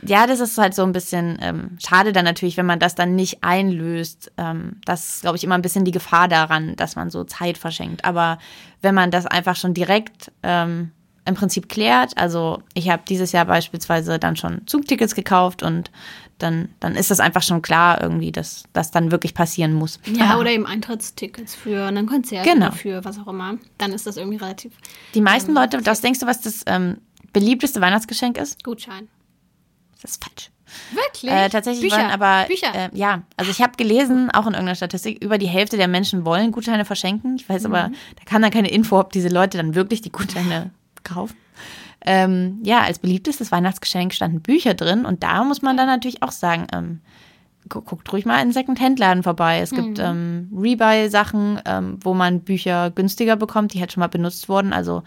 [0.03, 3.15] ja, das ist halt so ein bisschen ähm, schade dann natürlich, wenn man das dann
[3.15, 4.31] nicht einlöst.
[4.37, 7.57] Ähm, das ist, glaube ich, immer ein bisschen die Gefahr daran, dass man so Zeit
[7.57, 8.03] verschenkt.
[8.03, 8.39] Aber
[8.81, 10.91] wenn man das einfach schon direkt ähm,
[11.25, 12.17] im Prinzip klärt.
[12.17, 15.91] Also ich habe dieses Jahr beispielsweise dann schon Zugtickets gekauft und
[16.39, 19.99] dann, dann ist das einfach schon klar irgendwie, dass das dann wirklich passieren muss.
[20.05, 22.67] Ja, oder eben Eintrittstickets für ein Konzert genau.
[22.67, 23.57] oder für was auch immer.
[23.77, 24.73] Dann ist das irgendwie relativ.
[25.13, 26.97] Die meisten ähm, Leute, was denkst du, was das ähm,
[27.33, 28.63] beliebteste Weihnachtsgeschenk ist?
[28.63, 29.07] Gutschein.
[30.01, 30.49] Das ist falsch.
[30.93, 31.31] Wirklich?
[31.31, 31.97] Äh, tatsächlich Bücher.
[32.01, 32.73] waren aber Bücher.
[32.73, 36.25] Äh, ja, also ich habe gelesen, auch in irgendeiner Statistik, über die Hälfte der Menschen
[36.25, 37.35] wollen Gutscheine verschenken.
[37.35, 37.75] Ich weiß mhm.
[37.75, 40.71] aber, da kam dann keine Info, ob diese Leute dann wirklich die Gutscheine
[41.03, 41.37] kaufen.
[42.03, 46.31] Ähm, ja, als beliebtestes Weihnachtsgeschenk standen Bücher drin und da muss man dann natürlich auch
[46.31, 47.01] sagen, ähm,
[47.69, 49.59] guckt ruhig mal in Second-Hand-Laden vorbei.
[49.59, 50.03] Es gibt mhm.
[50.03, 54.73] ähm, Rebuy-Sachen, ähm, wo man Bücher günstiger bekommt, die halt schon mal benutzt wurden.
[54.73, 55.03] Also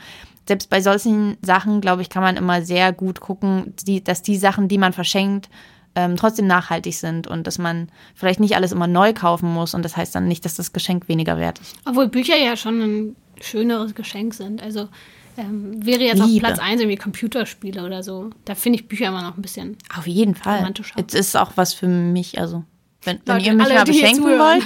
[0.47, 4.36] selbst bei solchen Sachen, glaube ich, kann man immer sehr gut gucken, die, dass die
[4.36, 5.49] Sachen, die man verschenkt,
[5.95, 9.84] ähm, trotzdem nachhaltig sind und dass man vielleicht nicht alles immer neu kaufen muss und
[9.84, 11.76] das heißt dann nicht, dass das Geschenk weniger wert ist.
[11.84, 14.62] Obwohl Bücher ja schon ein schöneres Geschenk sind.
[14.62, 14.88] Also
[15.37, 16.47] ähm, wäre jetzt Liebe.
[16.47, 18.30] auf Platz 1 irgendwie Computerspiele oder so.
[18.45, 20.72] Da finde ich Bücher immer noch ein bisschen Auf jeden Fall.
[20.97, 22.64] Jetzt ist auch was für mich, also
[23.03, 24.64] wenn, wenn ihr mich alle, mal beschenken wollt.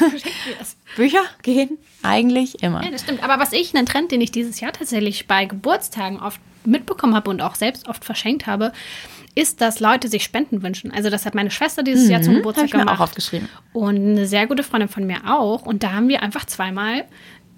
[0.96, 2.82] Bücher gehen eigentlich immer.
[2.82, 3.22] Ja, das stimmt.
[3.22, 7.30] Aber was ich, einen Trend, den ich dieses Jahr tatsächlich bei Geburtstagen oft mitbekommen habe
[7.30, 8.72] und auch selbst oft verschenkt habe,
[9.34, 10.92] ist, dass Leute sich Spenden wünschen.
[10.92, 12.98] Also das hat meine Schwester dieses mhm, Jahr zum Geburtstag ich mir gemacht.
[12.98, 13.48] auch aufgeschrieben.
[13.72, 15.62] Und eine sehr gute Freundin von mir auch.
[15.62, 17.04] Und da haben wir einfach zweimal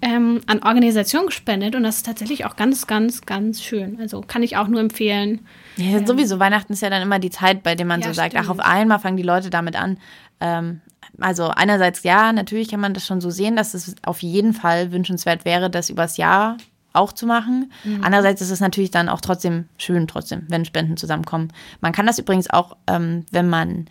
[0.03, 3.99] ähm, an Organisationen gespendet und das ist tatsächlich auch ganz, ganz, ganz schön.
[4.01, 5.45] Also kann ich auch nur empfehlen.
[5.77, 8.13] Ja, ähm, sowieso, Weihnachten ist ja dann immer die Zeit, bei der man ja, so
[8.13, 8.45] sagt, stimmt.
[8.45, 9.97] ach, auf einmal fangen die Leute damit an.
[10.41, 10.81] Ähm,
[11.19, 14.91] also einerseits ja, natürlich kann man das schon so sehen, dass es auf jeden Fall
[14.91, 16.57] wünschenswert wäre, das übers Jahr
[16.91, 17.71] auch zu machen.
[17.83, 18.03] Mhm.
[18.03, 21.53] Andererseits ist es natürlich dann auch trotzdem schön, trotzdem, wenn Spenden zusammenkommen.
[21.81, 23.87] Man kann das übrigens auch, ähm, wenn man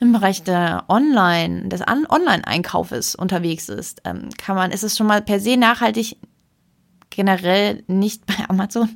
[0.00, 5.22] im Bereich der Online, des Online-Einkaufes unterwegs ist, ähm, kann man, ist es schon mal
[5.22, 6.16] per se nachhaltig
[7.10, 8.88] generell nicht bei Amazon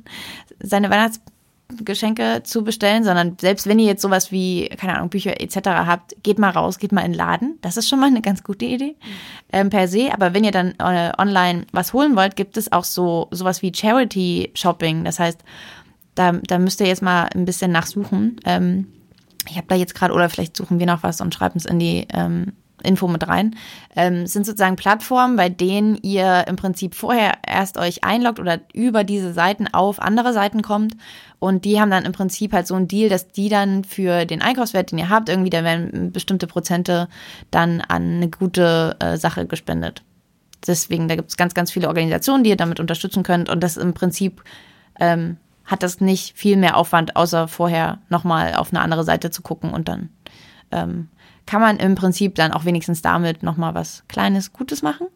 [0.59, 5.57] seine Weihnachtsgeschenke zu bestellen, sondern selbst wenn ihr jetzt sowas wie, keine Ahnung, Bücher etc.
[5.65, 7.59] habt, geht mal raus, geht mal in den Laden.
[7.61, 8.95] Das ist schon mal eine ganz gute Idee
[9.51, 10.11] ähm, per se.
[10.11, 13.73] Aber wenn ihr dann äh, online was holen wollt, gibt es auch so sowas wie
[13.75, 15.03] Charity Shopping.
[15.03, 15.43] Das heißt,
[16.15, 18.39] da, da müsst ihr jetzt mal ein bisschen nachsuchen.
[18.45, 18.87] Ähm,
[19.49, 21.79] ich habe da jetzt gerade, oder vielleicht suchen wir noch was und schreiben es in
[21.79, 23.55] die ähm, Info mit rein,
[23.95, 29.03] ähm, sind sozusagen Plattformen, bei denen ihr im Prinzip vorher erst euch einloggt oder über
[29.03, 30.95] diese Seiten auf andere Seiten kommt
[31.39, 34.41] und die haben dann im Prinzip halt so einen Deal, dass die dann für den
[34.41, 37.07] Einkaufswert, den ihr habt, irgendwie, da werden bestimmte Prozente
[37.51, 40.03] dann an eine gute äh, Sache gespendet.
[40.65, 43.77] Deswegen, da gibt es ganz, ganz viele Organisationen, die ihr damit unterstützen könnt und das
[43.77, 44.43] im Prinzip
[44.99, 49.41] ähm, hat das nicht viel mehr Aufwand, außer vorher nochmal auf eine andere Seite zu
[49.41, 50.09] gucken und dann
[50.71, 51.09] ähm,
[51.45, 55.07] kann man im Prinzip dann auch wenigstens damit nochmal was Kleines, Gutes machen.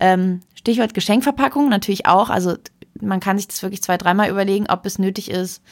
[0.00, 2.30] Ähm, Stichwort Geschenkverpackung natürlich auch.
[2.30, 2.56] Also
[3.00, 5.62] man kann sich das wirklich zwei, dreimal überlegen, ob es nötig ist,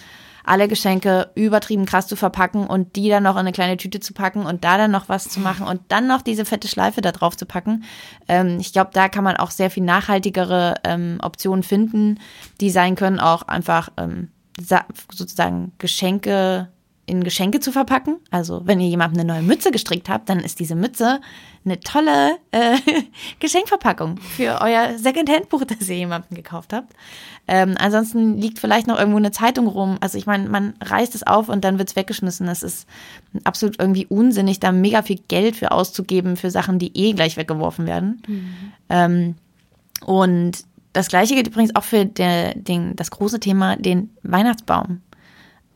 [0.46, 4.14] alle Geschenke übertrieben krass zu verpacken und die dann noch in eine kleine Tüte zu
[4.14, 7.12] packen und da dann noch was zu machen und dann noch diese fette Schleife da
[7.12, 7.84] drauf zu packen.
[8.28, 12.20] Ähm, ich glaube, da kann man auch sehr viel nachhaltigere ähm, Optionen finden,
[12.60, 14.30] die sein können, auch einfach ähm,
[15.12, 16.68] sozusagen Geschenke
[17.06, 18.16] in Geschenke zu verpacken.
[18.30, 21.20] Also wenn ihr jemandem eine neue Mütze gestrickt habt, dann ist diese Mütze
[21.64, 22.76] eine tolle äh,
[23.40, 26.92] Geschenkverpackung für euer Secondhand-Buch, das ihr jemandem gekauft habt.
[27.46, 29.98] Ähm, ansonsten liegt vielleicht noch irgendwo eine Zeitung rum.
[30.00, 32.46] Also ich meine, man reißt es auf und dann wird es weggeschmissen.
[32.46, 32.88] Das ist
[33.44, 37.86] absolut irgendwie unsinnig, da mega viel Geld für auszugeben für Sachen, die eh gleich weggeworfen
[37.86, 38.22] werden.
[38.26, 38.72] Mhm.
[38.88, 39.34] Ähm,
[40.04, 45.02] und das gleiche gilt übrigens auch für der, den, das große Thema, den Weihnachtsbaum.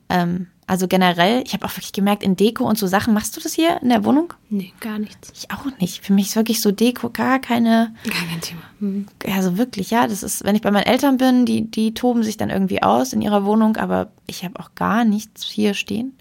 [0.08, 3.40] Ähm, also generell, ich habe auch wirklich gemerkt, in Deko und so Sachen, machst du
[3.40, 4.32] das hier in der Wohnung?
[4.50, 5.32] Nee, gar nichts.
[5.34, 6.04] Ich auch nicht.
[6.06, 7.92] Für mich ist wirklich so Deko gar keine.
[8.04, 8.60] Gar kein Thema.
[8.78, 9.06] Mhm.
[9.34, 12.36] Also wirklich, ja, das ist, wenn ich bei meinen Eltern bin, die, die toben sich
[12.36, 16.16] dann irgendwie aus in ihrer Wohnung, aber ich habe auch gar nichts hier stehen.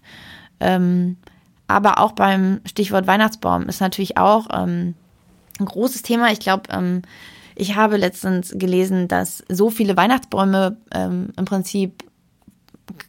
[0.58, 1.16] Ähm,
[1.68, 4.96] aber auch beim Stichwort Weihnachtsbaum ist natürlich auch ähm,
[5.60, 6.32] ein großes Thema.
[6.32, 7.02] Ich glaube, ähm,
[7.54, 12.02] ich habe letztens gelesen, dass so viele Weihnachtsbäume ähm, im Prinzip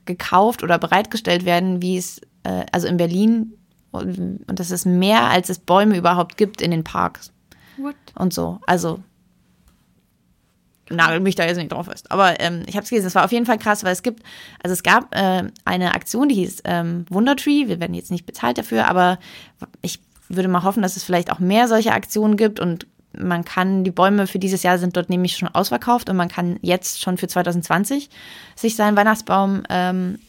[0.05, 3.53] gekauft oder bereitgestellt werden, wie es, äh, also in Berlin,
[3.91, 7.31] und, und das ist mehr, als es Bäume überhaupt gibt in den Parks.
[7.77, 7.95] What?
[8.15, 8.59] Und so.
[8.65, 9.03] Also
[10.89, 12.11] nagel mich da jetzt nicht drauf fest.
[12.11, 14.23] Aber ähm, ich habe es gelesen, das war auf jeden Fall krass, weil es gibt,
[14.63, 17.67] also es gab äh, eine Aktion, die hieß ähm, Wundertree.
[17.67, 19.19] Wir werden jetzt nicht bezahlt dafür, aber
[19.81, 22.87] ich würde mal hoffen, dass es vielleicht auch mehr solche Aktionen gibt und
[23.17, 26.57] man kann, die Bäume für dieses Jahr sind dort nämlich schon ausverkauft und man kann
[26.61, 28.09] jetzt schon für 2020
[28.55, 30.19] sich seinen Weihnachtsbaum ähm,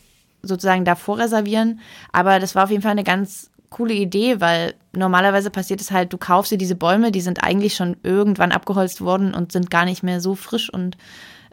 [0.42, 1.80] sozusagen davor reservieren.
[2.10, 6.12] Aber das war auf jeden Fall eine ganz coole Idee, weil normalerweise passiert es halt,
[6.12, 9.84] du kaufst dir diese Bäume, die sind eigentlich schon irgendwann abgeholzt worden und sind gar
[9.84, 10.96] nicht mehr so frisch und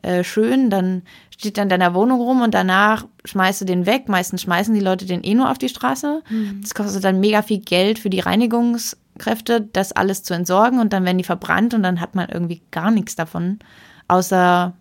[0.02, 0.70] äh, schön.
[0.70, 4.10] Dann steht er in deiner Wohnung rum und danach schmeißt du den weg.
[4.10, 6.22] Meistens schmeißen die Leute den eh nur auf die Straße.
[6.30, 6.60] Mhm.
[6.62, 10.94] Das kostet dann mega viel Geld für die Reinigungs- Kräfte, das alles zu entsorgen und
[10.94, 13.60] dann werden die verbrannt und dann hat man irgendwie gar nichts davon.
[14.08, 14.74] Außer,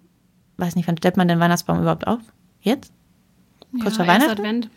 [0.56, 2.20] weiß nicht, wann stellt man den Weihnachtsbaum überhaupt auf?
[2.60, 2.92] Jetzt?
[3.82, 4.30] Kurz ja, vor Weihnachten?
[4.32, 4.70] Advent.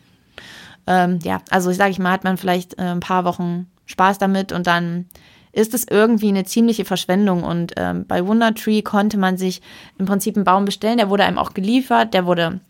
[0.88, 4.18] Ähm, ja, also ich sage ich mal, hat man vielleicht äh, ein paar Wochen Spaß
[4.18, 5.06] damit und dann
[5.52, 7.44] ist es irgendwie eine ziemliche Verschwendung.
[7.44, 9.62] Und ähm, bei Wondertree konnte man sich
[9.98, 12.62] im Prinzip einen Baum bestellen, der wurde einem auch geliefert, der wurde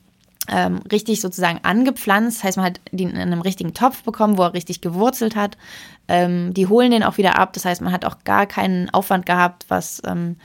[0.51, 2.39] ähm, richtig sozusagen angepflanzt.
[2.39, 5.57] Das heißt, man hat den in einem richtigen Topf bekommen, wo er richtig gewurzelt hat.
[6.07, 7.53] Ähm, die holen den auch wieder ab.
[7.53, 10.35] Das heißt, man hat auch gar keinen Aufwand gehabt, was ähm,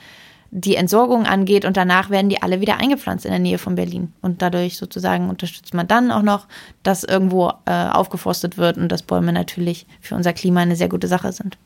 [0.49, 1.65] die Entsorgung angeht.
[1.65, 4.13] Und danach werden die alle wieder eingepflanzt in der Nähe von Berlin.
[4.21, 6.47] Und dadurch sozusagen unterstützt man dann auch noch,
[6.83, 11.07] dass irgendwo äh, aufgeforstet wird und dass Bäume natürlich für unser Klima eine sehr gute
[11.07, 11.57] Sache sind.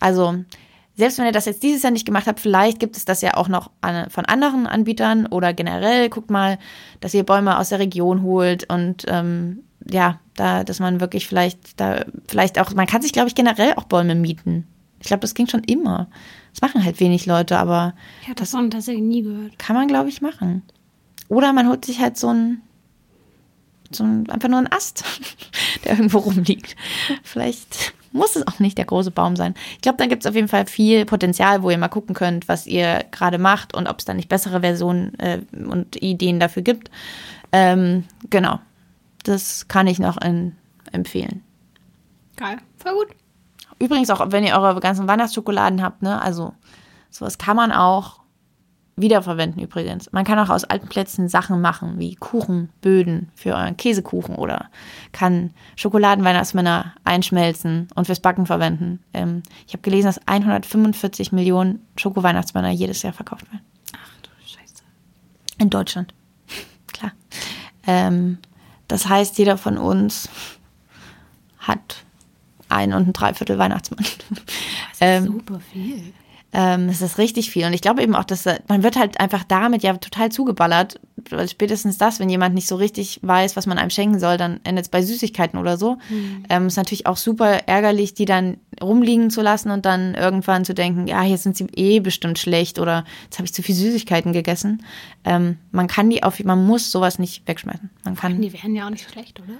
[0.00, 0.44] Also
[0.96, 3.34] selbst wenn ihr das jetzt dieses Jahr nicht gemacht habt, vielleicht gibt es das ja
[3.34, 6.58] auch noch an, von anderen Anbietern oder generell guckt mal,
[7.00, 11.80] dass ihr Bäume aus der Region holt und ähm, ja, da, dass man wirklich vielleicht
[11.80, 14.66] da, vielleicht auch, man kann sich, glaube ich, generell auch Bäume mieten.
[15.00, 16.08] Ich glaube, das ging schon immer.
[16.52, 17.94] Das machen halt wenig Leute, aber.
[18.22, 19.58] Ich habe das, das tatsächlich nie gehört.
[19.58, 20.62] Kann man, glaube ich, machen.
[21.28, 22.62] Oder man holt sich halt so ein,
[23.90, 25.04] so ein, einfach nur einen Ast,
[25.84, 26.74] der irgendwo rumliegt.
[27.22, 29.54] Vielleicht muss es auch nicht der große Baum sein.
[29.72, 32.48] Ich glaube, dann gibt es auf jeden Fall viel Potenzial, wo ihr mal gucken könnt,
[32.48, 36.62] was ihr gerade macht und ob es da nicht bessere Versionen äh, und Ideen dafür
[36.62, 36.90] gibt.
[37.52, 38.60] Ähm, genau.
[39.24, 40.54] Das kann ich noch in,
[40.92, 41.42] empfehlen.
[42.36, 43.08] Geil, voll gut.
[43.78, 46.20] Übrigens auch, wenn ihr eure ganzen Weihnachtsschokoladen habt, ne?
[46.22, 46.54] Also
[47.10, 48.20] sowas kann man auch
[48.96, 50.12] wiederverwenden übrigens.
[50.12, 54.70] Man kann auch aus alten Plätzen Sachen machen, wie Kuchenböden für euren Käsekuchen oder
[55.12, 59.00] kann Schokoladenweihnachtsmänner einschmelzen und fürs Backen verwenden.
[59.12, 63.64] Ähm, ich habe gelesen, dass 145 Millionen Schokoweihnachtsmänner jedes Jahr verkauft werden.
[63.94, 64.84] Ach du Scheiße.
[65.58, 66.14] In Deutschland.
[66.92, 67.12] Klar.
[67.86, 68.38] Ähm,
[68.86, 70.28] das heißt, jeder von uns
[71.58, 72.04] hat
[72.68, 74.04] ein und ein Dreiviertel Weihnachtsmann.
[74.04, 74.38] Das
[74.92, 76.12] ist ähm, super viel.
[76.56, 77.66] Ähm, das ist richtig viel.
[77.66, 81.00] Und ich glaube eben auch, dass man wird halt einfach damit ja total zugeballert.
[81.30, 84.60] Weil spätestens das, wenn jemand nicht so richtig weiß, was man einem schenken soll, dann
[84.62, 85.96] endet es bei Süßigkeiten oder so.
[86.10, 86.44] Mhm.
[86.48, 90.74] Ähm, ist natürlich auch super ärgerlich, die dann rumliegen zu lassen und dann irgendwann zu
[90.74, 94.32] denken, ja, jetzt sind sie eh bestimmt schlecht oder jetzt habe ich zu viel Süßigkeiten
[94.32, 94.84] gegessen.
[95.24, 97.90] Ähm, man kann die auf, man muss sowas nicht wegschmeißen.
[98.04, 98.40] Man kann.
[98.40, 99.54] Die werden ja auch nicht schlecht, oder?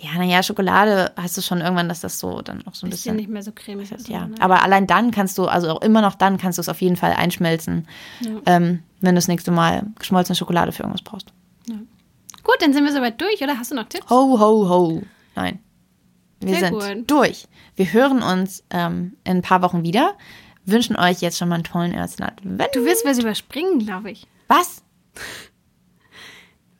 [0.00, 3.16] Ja, naja, Schokolade hast du schon irgendwann, dass das so dann auch so ein bisschen.
[3.16, 4.08] nicht mehr so cremig ist.
[4.08, 4.36] Ja, ne?
[4.38, 6.96] aber allein dann kannst du, also auch immer noch dann kannst du es auf jeden
[6.96, 7.88] Fall einschmelzen,
[8.20, 8.30] ja.
[8.46, 11.32] ähm, wenn du das nächste Mal geschmolzene Schokolade für irgendwas brauchst.
[12.48, 14.08] Gut, dann sind wir soweit durch, oder hast du noch Tipps?
[14.08, 15.02] Ho, ho, ho.
[15.34, 15.58] Nein.
[16.40, 17.10] Wir Sehr sind gut.
[17.10, 17.46] durch.
[17.76, 20.14] Wir hören uns ähm, in ein paar Wochen wieder.
[20.64, 22.62] Wünschen euch jetzt schon mal einen tollen ersten Advent.
[22.74, 24.26] Du wirst was überspringen, glaube ich.
[24.46, 24.82] Was?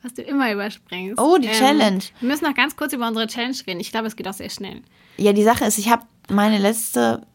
[0.01, 1.19] Was du immer überspringst.
[1.19, 1.99] Oh, die Challenge.
[2.19, 3.79] Wir müssen noch ganz kurz über unsere Challenge reden.
[3.79, 4.81] Ich glaube, es geht auch sehr schnell.
[5.17, 7.25] Ja, die Sache ist, ich habe meine letzte,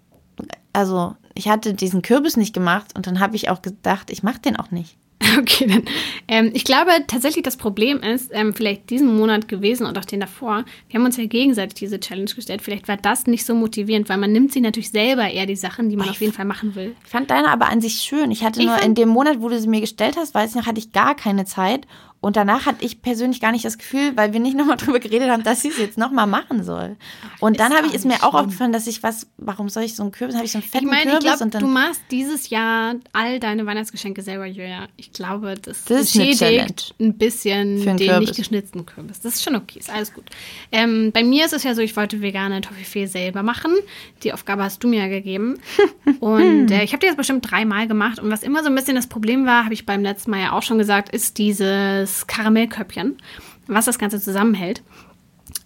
[0.73, 4.39] also ich hatte diesen Kürbis nicht gemacht und dann habe ich auch gedacht, ich mache
[4.41, 4.97] den auch nicht.
[5.39, 5.83] Okay, dann.
[6.29, 10.21] Ähm, ich glaube tatsächlich, das Problem ist, ähm, vielleicht diesen Monat gewesen und auch den
[10.21, 10.65] davor.
[10.89, 12.63] Wir haben uns ja gegenseitig diese Challenge gestellt.
[12.63, 15.89] Vielleicht war das nicht so motivierend, weil man nimmt sich natürlich selber eher die Sachen,
[15.89, 16.95] die man auf jeden Fall machen will.
[17.05, 18.31] Ich fand deine aber an sich schön.
[18.31, 20.57] Ich hatte Ich nur in dem Monat, wo du sie mir gestellt hast, weiß ich
[20.57, 21.87] noch, hatte ich gar keine Zeit.
[22.25, 25.29] Und danach hatte ich persönlich gar nicht das Gefühl, weil wir nicht nochmal drüber geredet
[25.29, 26.97] haben, dass sie es jetzt nochmal machen soll.
[27.39, 30.03] Und dann habe ich es mir auch aufgefallen, dass ich was, warum soll ich so
[30.05, 32.01] einen Kürbis, habe ich so einen Ich fetten meine, ich Kürbis glaube, und du machst
[32.11, 34.89] dieses Jahr all deine Weihnachtsgeschenke selber, Julia.
[34.97, 38.21] Ich glaube, das, Das entschädigt ein bisschen den Kürbis.
[38.21, 39.21] nicht geschnitzten Kürbis.
[39.21, 40.25] Das ist schon okay, ist alles gut.
[40.73, 43.73] Ähm, bei mir ist es ja so, ich wollte vegane Toffifee selber machen.
[44.23, 45.59] Die Aufgabe hast du mir ja gegeben.
[46.21, 48.19] Und äh, ich habe die jetzt bestimmt dreimal gemacht.
[48.19, 50.53] Und was immer so ein bisschen das Problem war, habe ich beim letzten Mal ja
[50.53, 53.17] auch schon gesagt, ist dieses Karamellköpfchen,
[53.67, 54.83] was das Ganze zusammenhält.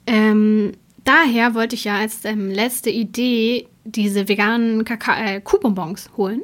[0.07, 0.72] Ähm,
[1.05, 6.42] daher wollte ich ja als ähm, letzte Idee diese veganen Kaka äh, Kuhbonbons holen,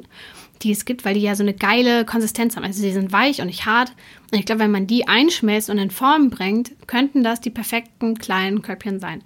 [0.61, 2.63] die es gibt, weil die ja so eine geile Konsistenz haben.
[2.63, 3.93] Also sie sind weich und nicht hart.
[4.31, 8.17] Und ich glaube, wenn man die einschmelzt und in Form bringt, könnten das die perfekten
[8.17, 9.23] kleinen Köpfchen sein.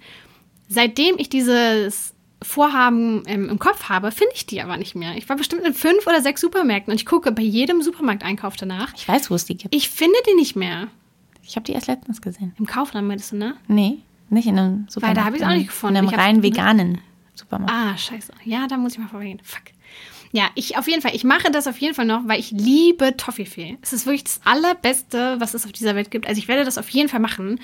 [0.68, 5.16] Seitdem ich dieses Vorhaben ähm, im Kopf habe, finde ich die aber nicht mehr.
[5.16, 8.92] Ich war bestimmt in fünf oder sechs Supermärkten und ich gucke bei jedem Supermarkteinkauf danach.
[8.94, 9.74] Ich weiß, wo es die gibt.
[9.74, 10.88] Ich finde die nicht mehr.
[11.42, 12.54] Ich habe die erst letztens gesehen.
[12.58, 13.56] Im Kaufland meintest du, ne?
[13.68, 13.98] Nee,
[14.30, 15.18] nicht in einem Supermarkt.
[15.18, 15.96] da habe ich es auch nicht gefunden.
[15.96, 17.00] In einem rein veganen
[17.34, 17.74] Supermarkt.
[17.74, 18.32] Ah, scheiße.
[18.44, 19.40] Ja, da muss ich mal vorbeigehen.
[19.42, 19.64] Fuck.
[20.32, 23.16] Ja, ich auf jeden Fall, ich mache das auf jeden Fall noch, weil ich liebe
[23.16, 23.78] Toffifee.
[23.82, 26.28] Es ist wirklich das allerbeste, was es auf dieser Welt gibt.
[26.28, 27.58] Also ich werde das auf jeden Fall machen.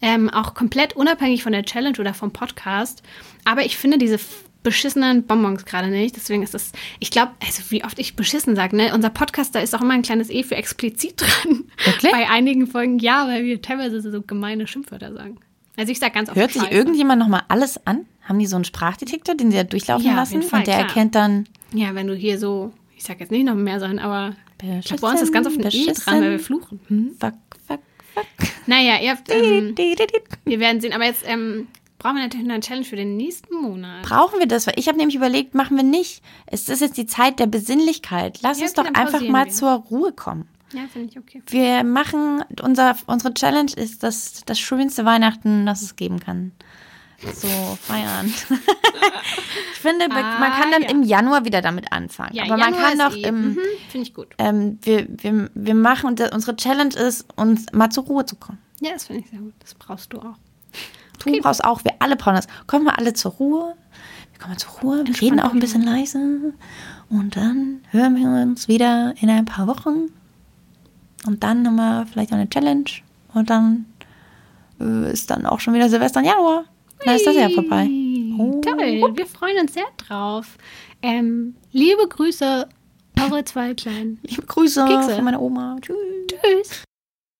[0.00, 3.02] Ähm, auch komplett unabhängig von der Challenge oder vom Podcast.
[3.44, 4.18] Aber ich finde diese
[4.62, 6.16] beschissenen Bonbons gerade nicht.
[6.16, 8.92] Deswegen ist das, ich glaube, also wie oft ich beschissen sage, ne?
[8.94, 11.64] Unser Podcast, da ist auch immer ein kleines E für explizit dran.
[11.84, 12.12] Wirklich?
[12.12, 15.38] Bei einigen Folgen ja, weil wir teilweise so gemeine Schimpfwörter sagen.
[15.76, 16.74] Also ich sage ganz oft Hört sich Scheiße.
[16.74, 18.04] irgendjemand nochmal alles an?
[18.22, 20.42] Haben die so einen Sprachdetektor, den sie da durchlaufen Ja, lassen?
[20.42, 20.88] Fall, und der klar.
[20.88, 21.46] erkennt dann.
[21.72, 24.78] Ja, wenn du hier so, ich sag jetzt nicht noch mehr sein, aber bei
[25.08, 26.80] uns ist ganz oft ein E dran, weil wir fluchen.
[26.88, 27.12] Hm?
[28.66, 29.74] Naja, ihr habt, ähm,
[30.44, 30.92] wir werden sehen.
[30.92, 34.02] Aber jetzt ähm, brauchen wir natürlich noch eine Challenge für den nächsten Monat.
[34.02, 34.66] Brauchen wir das?
[34.66, 36.22] Weil ich habe nämlich überlegt, machen wir nicht.
[36.46, 38.38] Es ist jetzt die Zeit der Besinnlichkeit.
[38.42, 39.52] Lass Ja, uns okay, doch einfach mal wir.
[39.52, 40.48] zur Ruhe kommen.
[40.74, 41.42] Ja, finde ich okay.
[41.46, 46.52] Wir machen, unser, unsere Challenge ist das, das schönste Weihnachten, das es geben kann.
[47.20, 47.48] So
[47.82, 48.26] feiern.
[49.72, 50.90] ich finde, man Ah, kann dann ja.
[50.90, 52.34] im Januar wieder damit anfangen.
[52.34, 53.58] Ja, Aber man Januar kann ist doch eh- im, Mhm,
[53.90, 54.28] finde ich gut.
[54.38, 58.58] ähm, wir, wir, wir machen, unsere Challenge ist, uns mal zur Ruhe zu kommen.
[58.80, 59.54] Ja, das finde ich sehr gut.
[59.58, 60.36] Das brauchst du auch.
[61.24, 62.46] Du brauchst auch, wir alle brauchen das.
[62.68, 63.74] Kommen wir alle zur Ruhe.
[64.32, 66.54] Wir kommen zur Ruhe, wir reden auch ein bisschen leise.
[67.10, 70.12] Und dann hören wir uns wieder in ein paar Wochen.
[71.26, 72.84] Und dann haben wir vielleicht noch eine Challenge.
[73.34, 73.86] Und dann
[74.80, 76.64] äh, ist dann auch schon wieder Silvester im Januar.
[77.04, 77.88] Dann ist das ja vorbei.
[78.38, 78.60] Oh.
[78.60, 80.56] Toll, wir freuen uns sehr drauf.
[81.02, 82.68] Ähm, liebe Grüße,
[83.20, 84.20] eure zwei Kleinen.
[84.22, 85.16] Liebe Grüße Kekse.
[85.16, 85.76] von meiner Oma.
[85.80, 85.96] Tschüss.
[86.28, 86.84] Tschüss.